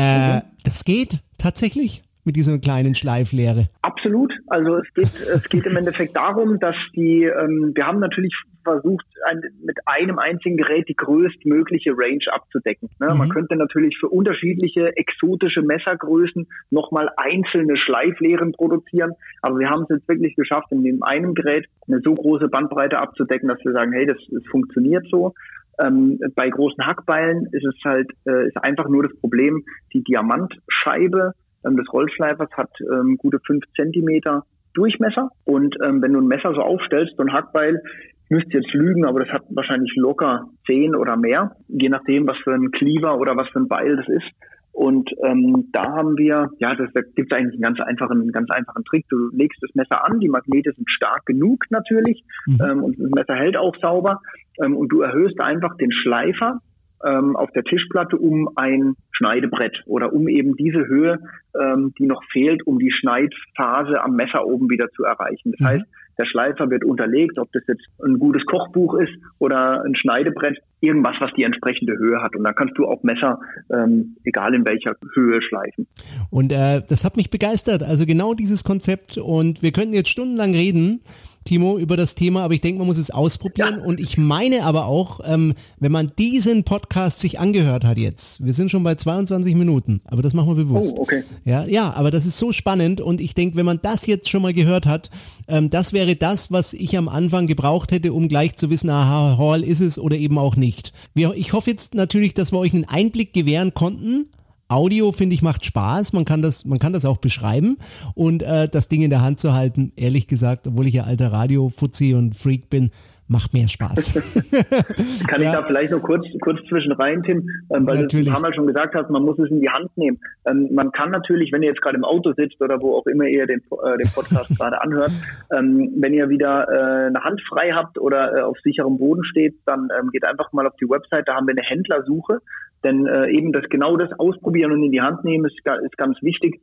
Äh, 0.00 0.40
Das 0.64 0.84
geht 0.84 1.20
tatsächlich 1.38 2.02
mit 2.28 2.36
dieser 2.36 2.58
kleinen 2.58 2.94
Schleiflehre. 2.94 3.70
Absolut. 3.80 4.30
Also 4.48 4.76
es 4.76 4.92
geht, 4.92 5.06
es 5.06 5.48
geht 5.48 5.64
im 5.64 5.78
Endeffekt 5.78 6.14
darum, 6.14 6.60
dass 6.60 6.76
die, 6.94 7.24
ähm, 7.24 7.72
wir 7.74 7.86
haben 7.86 8.00
natürlich 8.00 8.34
versucht, 8.62 9.06
ein, 9.26 9.40
mit 9.64 9.78
einem 9.86 10.18
einzigen 10.18 10.58
Gerät 10.58 10.86
die 10.90 10.94
größtmögliche 10.94 11.92
Range 11.96 12.24
abzudecken. 12.30 12.90
Ne? 13.00 13.14
Man 13.14 13.30
könnte 13.30 13.56
natürlich 13.56 13.96
für 13.98 14.08
unterschiedliche 14.08 14.94
exotische 14.94 15.62
Messergrößen 15.62 16.46
nochmal 16.70 17.08
einzelne 17.16 17.78
Schleiflehren 17.78 18.52
produzieren, 18.52 19.12
aber 19.40 19.58
wir 19.58 19.70
haben 19.70 19.84
es 19.84 19.96
jetzt 19.96 20.08
wirklich 20.08 20.36
geschafft, 20.36 20.70
in 20.70 20.84
dem 20.84 21.02
einen 21.02 21.34
Gerät 21.34 21.66
eine 21.86 22.00
so 22.04 22.12
große 22.12 22.48
Bandbreite 22.48 23.00
abzudecken, 23.00 23.48
dass 23.48 23.64
wir 23.64 23.72
sagen, 23.72 23.92
hey, 23.92 24.04
das, 24.04 24.18
das 24.30 24.44
funktioniert 24.50 25.06
so. 25.10 25.32
Ähm, 25.80 26.18
bei 26.34 26.50
großen 26.50 26.84
Hackbeilen 26.84 27.46
ist 27.52 27.64
es 27.64 27.76
halt 27.84 28.10
äh, 28.26 28.48
ist 28.48 28.56
einfach 28.58 28.88
nur 28.88 29.04
das 29.04 29.16
Problem, 29.18 29.64
die 29.94 30.02
Diamantscheibe 30.02 31.32
des 31.64 31.92
Rollschleifers 31.92 32.50
hat 32.52 32.70
ähm, 32.80 33.16
gute 33.18 33.38
fünf 33.46 33.64
Zentimeter 33.76 34.44
Durchmesser. 34.74 35.30
Und 35.44 35.76
ähm, 35.84 36.02
wenn 36.02 36.12
du 36.12 36.20
ein 36.20 36.26
Messer 36.26 36.54
so 36.54 36.60
aufstellst, 36.60 37.16
so 37.16 37.22
ein 37.22 37.32
Hackbeil, 37.32 37.82
müsste 38.30 38.58
jetzt 38.58 38.72
lügen, 38.74 39.06
aber 39.06 39.20
das 39.20 39.30
hat 39.30 39.42
wahrscheinlich 39.50 39.92
locker 39.96 40.44
zehn 40.66 40.94
oder 40.94 41.16
mehr, 41.16 41.56
je 41.68 41.88
nachdem, 41.88 42.26
was 42.26 42.36
für 42.38 42.52
ein 42.52 42.70
Cleaver 42.70 43.18
oder 43.18 43.36
was 43.36 43.48
für 43.48 43.60
ein 43.60 43.68
Beil 43.68 43.96
das 43.96 44.08
ist. 44.08 44.30
Und 44.72 45.10
ähm, 45.24 45.70
da 45.72 45.82
haben 45.92 46.16
wir, 46.16 46.50
ja, 46.60 46.74
das, 46.76 46.88
da 46.94 47.00
gibt 47.00 47.32
es 47.32 47.36
eigentlich 47.36 47.54
einen 47.54 47.62
ganz 47.62 47.80
einfachen, 47.80 48.20
einen 48.20 48.30
ganz 48.30 48.48
einfachen 48.50 48.84
Trick. 48.84 49.06
Du 49.08 49.28
legst 49.32 49.60
das 49.60 49.74
Messer 49.74 50.06
an, 50.06 50.20
die 50.20 50.28
Magnete 50.28 50.72
sind 50.72 50.88
stark 50.88 51.26
genug 51.26 51.64
natürlich 51.70 52.22
ähm, 52.62 52.84
und 52.84 52.96
das 52.96 53.10
Messer 53.10 53.34
hält 53.34 53.56
auch 53.56 53.74
sauber. 53.80 54.20
Ähm, 54.62 54.76
und 54.76 54.88
du 54.92 55.00
erhöhst 55.00 55.40
einfach 55.40 55.76
den 55.78 55.90
Schleifer 55.90 56.60
ähm, 57.04 57.36
auf 57.36 57.50
der 57.52 57.64
Tischplatte 57.64 58.16
um 58.16 58.48
ein 58.56 58.94
Schneidebrett 59.12 59.82
oder 59.86 60.12
um 60.12 60.28
eben 60.28 60.56
diese 60.56 60.86
Höhe, 60.86 61.18
ähm, 61.58 61.92
die 61.98 62.06
noch 62.06 62.22
fehlt, 62.32 62.66
um 62.66 62.78
die 62.78 62.92
Schneidphase 62.92 64.02
am 64.02 64.14
Messer 64.14 64.46
oben 64.46 64.70
wieder 64.70 64.90
zu 64.90 65.04
erreichen. 65.04 65.52
Das 65.58 65.66
heißt, 65.66 65.84
der 66.18 66.26
Schleifer 66.26 66.68
wird 66.68 66.84
unterlegt, 66.84 67.38
ob 67.38 67.50
das 67.52 67.62
jetzt 67.68 67.84
ein 68.04 68.18
gutes 68.18 68.44
Kochbuch 68.44 68.94
ist 68.94 69.12
oder 69.38 69.84
ein 69.84 69.94
Schneidebrett, 69.94 70.58
irgendwas, 70.80 71.14
was 71.20 71.30
die 71.36 71.44
entsprechende 71.44 71.96
Höhe 71.96 72.20
hat. 72.20 72.34
Und 72.34 72.42
dann 72.42 72.54
kannst 72.56 72.76
du 72.76 72.86
auch 72.86 73.02
Messer, 73.04 73.38
ähm, 73.72 74.16
egal 74.24 74.52
in 74.54 74.66
welcher 74.66 74.96
Höhe, 75.14 75.40
schleifen. 75.42 75.86
Und 76.30 76.52
äh, 76.52 76.82
das 76.88 77.04
hat 77.04 77.16
mich 77.16 77.30
begeistert. 77.30 77.84
Also 77.84 78.04
genau 78.04 78.34
dieses 78.34 78.64
Konzept. 78.64 79.16
Und 79.16 79.62
wir 79.62 79.70
könnten 79.70 79.92
jetzt 79.92 80.08
stundenlang 80.10 80.52
reden, 80.52 81.00
Timo, 81.44 81.78
über 81.78 81.96
das 81.96 82.14
Thema, 82.14 82.42
aber 82.42 82.54
ich 82.54 82.60
denke, 82.60 82.78
man 82.78 82.86
muss 82.86 82.98
es 82.98 83.10
ausprobieren. 83.10 83.78
Ja. 83.78 83.84
Und 83.84 84.00
ich 84.00 84.18
meine 84.18 84.64
aber 84.64 84.86
auch, 84.86 85.20
ähm, 85.24 85.54
wenn 85.78 85.92
man 85.92 86.12
diesen 86.18 86.64
Podcast 86.64 87.20
sich 87.20 87.40
angehört 87.40 87.84
hat 87.84 87.98
jetzt, 87.98 88.44
wir 88.44 88.52
sind 88.52 88.70
schon 88.70 88.82
bei 88.82 88.94
22 88.94 89.54
Minuten, 89.54 90.00
aber 90.04 90.22
das 90.22 90.34
machen 90.34 90.48
wir 90.48 90.64
bewusst. 90.64 90.96
Oh, 90.98 91.02
okay. 91.02 91.24
Ja, 91.44 91.64
ja, 91.64 91.92
aber 91.94 92.10
das 92.10 92.26
ist 92.26 92.38
so 92.38 92.52
spannend 92.52 93.00
und 93.00 93.20
ich 93.20 93.34
denke, 93.34 93.56
wenn 93.56 93.66
man 93.66 93.80
das 93.80 94.06
jetzt 94.06 94.28
schon 94.28 94.42
mal 94.42 94.52
gehört 94.52 94.86
hat, 94.86 95.10
ähm, 95.46 95.70
das 95.70 95.92
wäre 95.92 96.16
das, 96.16 96.52
was 96.52 96.72
ich 96.72 96.96
am 96.98 97.08
Anfang 97.08 97.46
gebraucht 97.46 97.92
hätte, 97.92 98.12
um 98.12 98.28
gleich 98.28 98.56
zu 98.56 98.70
wissen, 98.70 98.90
aha, 98.90 99.38
Hall 99.38 99.64
ist 99.64 99.80
es 99.80 99.98
oder 99.98 100.16
eben 100.16 100.38
auch 100.38 100.56
nicht. 100.56 100.92
Wir, 101.14 101.34
ich 101.34 101.52
hoffe 101.52 101.70
jetzt 101.70 101.94
natürlich, 101.94 102.34
dass 102.34 102.52
wir 102.52 102.58
euch 102.58 102.74
einen 102.74 102.84
Einblick 102.84 103.32
gewähren 103.32 103.74
konnten. 103.74 104.28
Audio 104.68 105.12
finde 105.12 105.34
ich 105.34 105.42
macht 105.42 105.64
Spaß, 105.64 106.12
man 106.12 106.24
kann 106.24 106.42
das, 106.42 106.64
man 106.64 106.78
kann 106.78 106.92
das 106.92 107.04
auch 107.04 107.16
beschreiben 107.18 107.78
und 108.14 108.42
äh, 108.42 108.68
das 108.68 108.88
Ding 108.88 109.02
in 109.02 109.10
der 109.10 109.22
Hand 109.22 109.40
zu 109.40 109.54
halten, 109.54 109.92
ehrlich 109.96 110.26
gesagt, 110.26 110.66
obwohl 110.66 110.86
ich 110.86 110.94
ja 110.94 111.04
alter 111.04 111.32
Radio-Fuzzi 111.32 112.14
und 112.14 112.36
Freak 112.36 112.68
bin, 112.68 112.90
macht 113.30 113.52
mehr 113.52 113.68
Spaß. 113.68 114.14
Kann 115.28 115.42
Ja. 115.42 115.50
ich 115.50 115.56
da 115.58 115.66
vielleicht 115.66 115.92
noch 115.92 116.00
kurz, 116.02 116.24
kurz 116.40 116.58
zwischen 116.68 116.92
rein, 116.92 117.22
Tim, 117.22 117.46
ähm, 117.70 117.86
weil 117.86 118.00
Natürlich. 118.02 118.26
du 118.26 118.30
ein 118.30 118.32
paar 118.32 118.40
Mal 118.40 118.54
schon 118.54 118.66
gesagt 118.66 118.94
hast, 118.94 119.10
man 119.10 119.22
muss 119.22 119.38
es 119.38 119.50
in 119.50 119.60
die 119.60 119.68
Hand 119.68 119.90
nehmen. 119.96 120.18
Ähm, 120.46 120.68
man 120.72 120.92
kann 120.92 121.10
natürlich, 121.10 121.52
wenn 121.52 121.62
ihr 121.62 121.68
jetzt 121.68 121.82
gerade 121.82 121.96
im 121.96 122.04
Auto 122.04 122.32
sitzt 122.32 122.60
oder 122.62 122.80
wo 122.80 122.96
auch 122.96 123.06
immer 123.06 123.26
ihr 123.26 123.46
den, 123.46 123.60
äh, 123.60 123.98
den 123.98 124.10
Podcast 124.14 124.48
gerade 124.58 124.80
anhört, 124.80 125.12
ähm, 125.54 125.92
wenn 125.96 126.14
ihr 126.14 126.30
wieder 126.30 126.66
äh, 126.70 127.06
eine 127.08 127.22
Hand 127.22 127.42
frei 127.48 127.72
habt 127.72 127.98
oder 127.98 128.34
äh, 128.34 128.40
auf 128.40 128.56
sicherem 128.64 128.96
Boden 128.98 129.22
steht, 129.24 129.56
dann 129.66 129.88
ähm, 130.00 130.10
geht 130.10 130.24
einfach 130.26 130.50
mal 130.52 130.66
auf 130.66 130.76
die 130.80 130.88
Website, 130.88 131.28
da 131.28 131.34
haben 131.34 131.46
wir 131.46 131.52
eine 131.52 131.62
Händlersuche, 131.66 132.40
denn 132.84 133.06
äh, 133.06 133.30
eben 133.30 133.52
das 133.52 133.64
genau 133.68 133.96
das 133.96 134.12
ausprobieren 134.18 134.72
und 134.72 134.82
in 134.82 134.92
die 134.92 135.00
Hand 135.00 135.24
nehmen 135.24 135.44
ist, 135.44 135.58
ist 135.84 135.96
ganz 135.96 136.22
wichtig. 136.22 136.60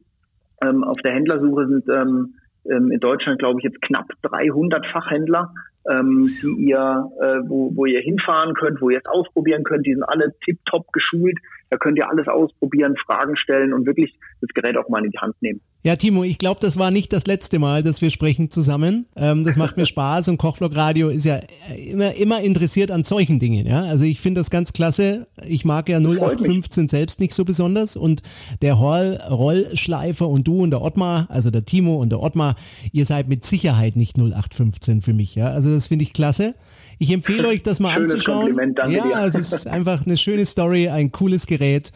Ähm, 0.61 0.83
auf 0.83 0.97
der 1.03 1.13
Händlersuche 1.13 1.67
sind 1.67 1.89
ähm, 1.89 2.35
ähm, 2.69 2.91
in 2.91 2.99
Deutschland, 2.99 3.39
glaube 3.39 3.59
ich, 3.59 3.63
jetzt 3.63 3.81
knapp 3.81 4.07
300 4.23 4.85
Fachhändler, 4.87 5.53
ähm, 5.89 6.29
die 6.41 6.69
ihr, 6.69 7.11
äh, 7.21 7.47
wo, 7.47 7.75
wo 7.75 7.85
ihr 7.85 7.99
hinfahren 8.01 8.53
könnt, 8.53 8.81
wo 8.81 8.89
ihr 8.89 8.99
es 8.99 9.05
ausprobieren 9.05 9.63
könnt. 9.63 9.85
Die 9.85 9.93
sind 9.93 10.03
alle 10.03 10.33
tiptop 10.43 10.91
geschult. 10.91 11.37
Da 11.69 11.77
könnt 11.77 11.97
ihr 11.97 12.09
alles 12.09 12.27
ausprobieren, 12.27 12.95
Fragen 13.05 13.35
stellen 13.35 13.73
und 13.73 13.85
wirklich 13.85 14.17
das 14.41 14.49
Gerät 14.53 14.77
auch 14.77 14.89
mal 14.89 15.03
in 15.03 15.11
die 15.11 15.19
Hand 15.19 15.35
nehmen. 15.41 15.61
Ja, 15.85 15.95
Timo, 15.97 16.23
ich 16.23 16.39
glaube, 16.39 16.59
das 16.59 16.79
war 16.79 16.89
nicht 16.89 17.13
das 17.13 17.27
letzte 17.27 17.59
Mal, 17.59 17.83
dass 17.83 18.01
wir 18.01 18.09
sprechen 18.09 18.49
zusammen. 18.49 19.05
Ähm, 19.15 19.43
das 19.43 19.55
macht 19.55 19.77
mir 19.77 19.85
Spaß 19.85 20.29
und 20.29 20.39
Kochblock 20.39 20.75
Radio 20.75 21.09
ist 21.09 21.25
ja 21.25 21.41
immer, 21.77 22.15
immer 22.15 22.41
interessiert 22.41 22.89
an 22.89 23.03
solchen 23.03 23.37
Dingen. 23.37 23.67
Ja? 23.67 23.83
Also 23.83 24.03
ich 24.03 24.19
finde 24.19 24.39
das 24.39 24.49
ganz 24.49 24.73
klasse. 24.73 25.27
Ich 25.47 25.63
mag 25.63 25.87
ja 25.87 26.01
freut 26.01 26.09
mich. 26.09 26.21
0815 26.21 26.89
selbst 26.89 27.19
nicht 27.19 27.35
so 27.35 27.45
besonders 27.45 27.95
und 27.97 28.23
der 28.63 28.79
Hall, 28.79 29.21
Rollschleifer 29.29 30.27
und 30.27 30.47
du 30.47 30.63
und 30.63 30.71
der 30.71 30.81
Ottmar, 30.81 31.27
also 31.29 31.51
der 31.51 31.65
Timo 31.65 31.97
und 31.97 32.11
der 32.11 32.19
Ottmar, 32.19 32.55
ihr 32.91 33.05
seid 33.05 33.27
mit 33.27 33.45
Sicherheit 33.45 33.95
nicht 33.95 34.17
0815 34.17 35.03
für 35.03 35.13
mich. 35.13 35.35
Ja? 35.35 35.49
Also 35.49 35.71
das 35.71 35.85
finde 35.85 36.01
ich 36.01 36.13
klasse. 36.13 36.55
Ich 36.97 37.11
empfehle 37.11 37.47
euch, 37.47 37.61
das 37.61 37.79
mal 37.79 37.93
Schönes 37.93 38.13
anzuschauen. 38.13 38.45
Kompliment, 38.45 38.79
danke 38.79 38.97
ja, 38.97 39.03
dir. 39.03 39.27
es 39.27 39.35
ist 39.35 39.67
einfach 39.67 40.03
eine 40.03 40.17
schöne 40.17 40.47
Story, 40.47 40.89
ein 40.89 41.11
cooles 41.11 41.45
Gerät, 41.45 41.91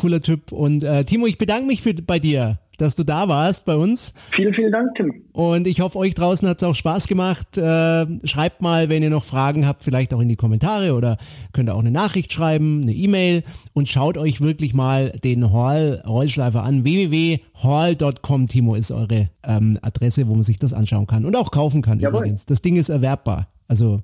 cooler 0.00 0.20
Typ. 0.20 0.50
Und 0.50 0.82
äh, 0.82 1.04
Timo, 1.04 1.26
ich 1.26 1.36
bedanke 1.36 1.66
mich 1.66 1.82
für, 1.82 1.92
bei 1.92 2.18
dir, 2.18 2.58
dass 2.78 2.96
du 2.96 3.04
da 3.04 3.28
warst 3.28 3.66
bei 3.66 3.76
uns. 3.76 4.14
Vielen, 4.30 4.54
vielen 4.54 4.72
Dank, 4.72 4.94
Tim. 4.96 5.12
Und 5.32 5.66
ich 5.66 5.82
hoffe, 5.82 5.98
euch 5.98 6.14
draußen 6.14 6.48
hat 6.48 6.62
es 6.62 6.66
auch 6.66 6.74
Spaß 6.74 7.06
gemacht. 7.06 7.58
Äh, 7.58 8.06
schreibt 8.26 8.62
mal, 8.62 8.88
wenn 8.88 9.02
ihr 9.02 9.10
noch 9.10 9.24
Fragen 9.24 9.66
habt, 9.66 9.82
vielleicht 9.82 10.14
auch 10.14 10.20
in 10.20 10.28
die 10.28 10.36
Kommentare 10.36 10.94
oder 10.94 11.18
könnt 11.52 11.68
ihr 11.68 11.74
auch 11.74 11.80
eine 11.80 11.90
Nachricht 11.90 12.32
schreiben, 12.32 12.80
eine 12.82 12.94
E-Mail 12.94 13.42
und 13.74 13.90
schaut 13.90 14.16
euch 14.16 14.40
wirklich 14.40 14.72
mal 14.72 15.10
den 15.22 15.52
Hall 15.52 16.02
Rollschleifer 16.06 16.62
an. 16.62 16.84
www.hall.com, 16.84 18.48
Timo, 18.48 18.74
ist 18.74 18.92
eure 18.92 19.28
ähm, 19.44 19.78
Adresse, 19.82 20.28
wo 20.28 20.34
man 20.34 20.44
sich 20.44 20.58
das 20.58 20.72
anschauen 20.72 21.06
kann 21.06 21.26
und 21.26 21.36
auch 21.36 21.50
kaufen 21.50 21.82
kann 21.82 22.00
Jawohl. 22.00 22.20
übrigens. 22.20 22.46
Das 22.46 22.62
Ding 22.62 22.76
ist 22.76 22.88
erwerbbar. 22.88 23.48
Also 23.68 24.00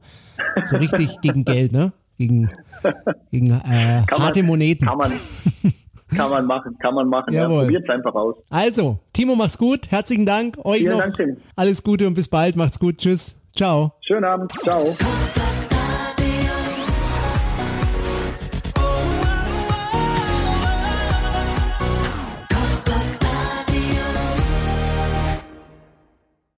so 0.65 0.77
richtig 0.77 1.19
gegen 1.23 1.47
Geld, 1.47 1.73
ne? 1.73 1.93
Gegen, 2.19 2.51
gegen 3.31 3.51
äh, 3.51 4.03
harte 4.11 4.41
man, 4.41 4.47
Moneten. 4.47 4.87
Kann 4.87 4.99
man, 4.99 5.13
kann 6.14 6.31
man 6.31 6.47
machen, 6.47 6.77
kann 6.79 6.95
man 6.95 7.09
machen. 7.09 7.33
Ja, 7.33 7.42
Jawohl. 7.42 7.64
Probiert's 7.64 7.88
einfach 7.88 8.14
aus. 8.14 8.37
Also, 8.51 8.99
Timo, 9.12 9.35
mach's 9.35 9.59
gut. 9.59 9.90
Herzlichen 9.90 10.27
Dank. 10.27 10.59
Euch 10.64 10.79
Vielen 10.81 10.92
noch 10.92 11.01
Dank, 11.01 11.16
Tim. 11.16 11.37
alles 11.57 11.83
Gute 11.83 12.07
und 12.07 12.14
bis 12.14 12.29
bald. 12.29 12.57
Macht's 12.57 12.79
gut. 12.79 12.99
Tschüss. 12.99 13.37
Ciao. 13.55 13.92
Schönen 14.03 14.25
Abend. 14.25 14.53
Ciao. 14.62 14.95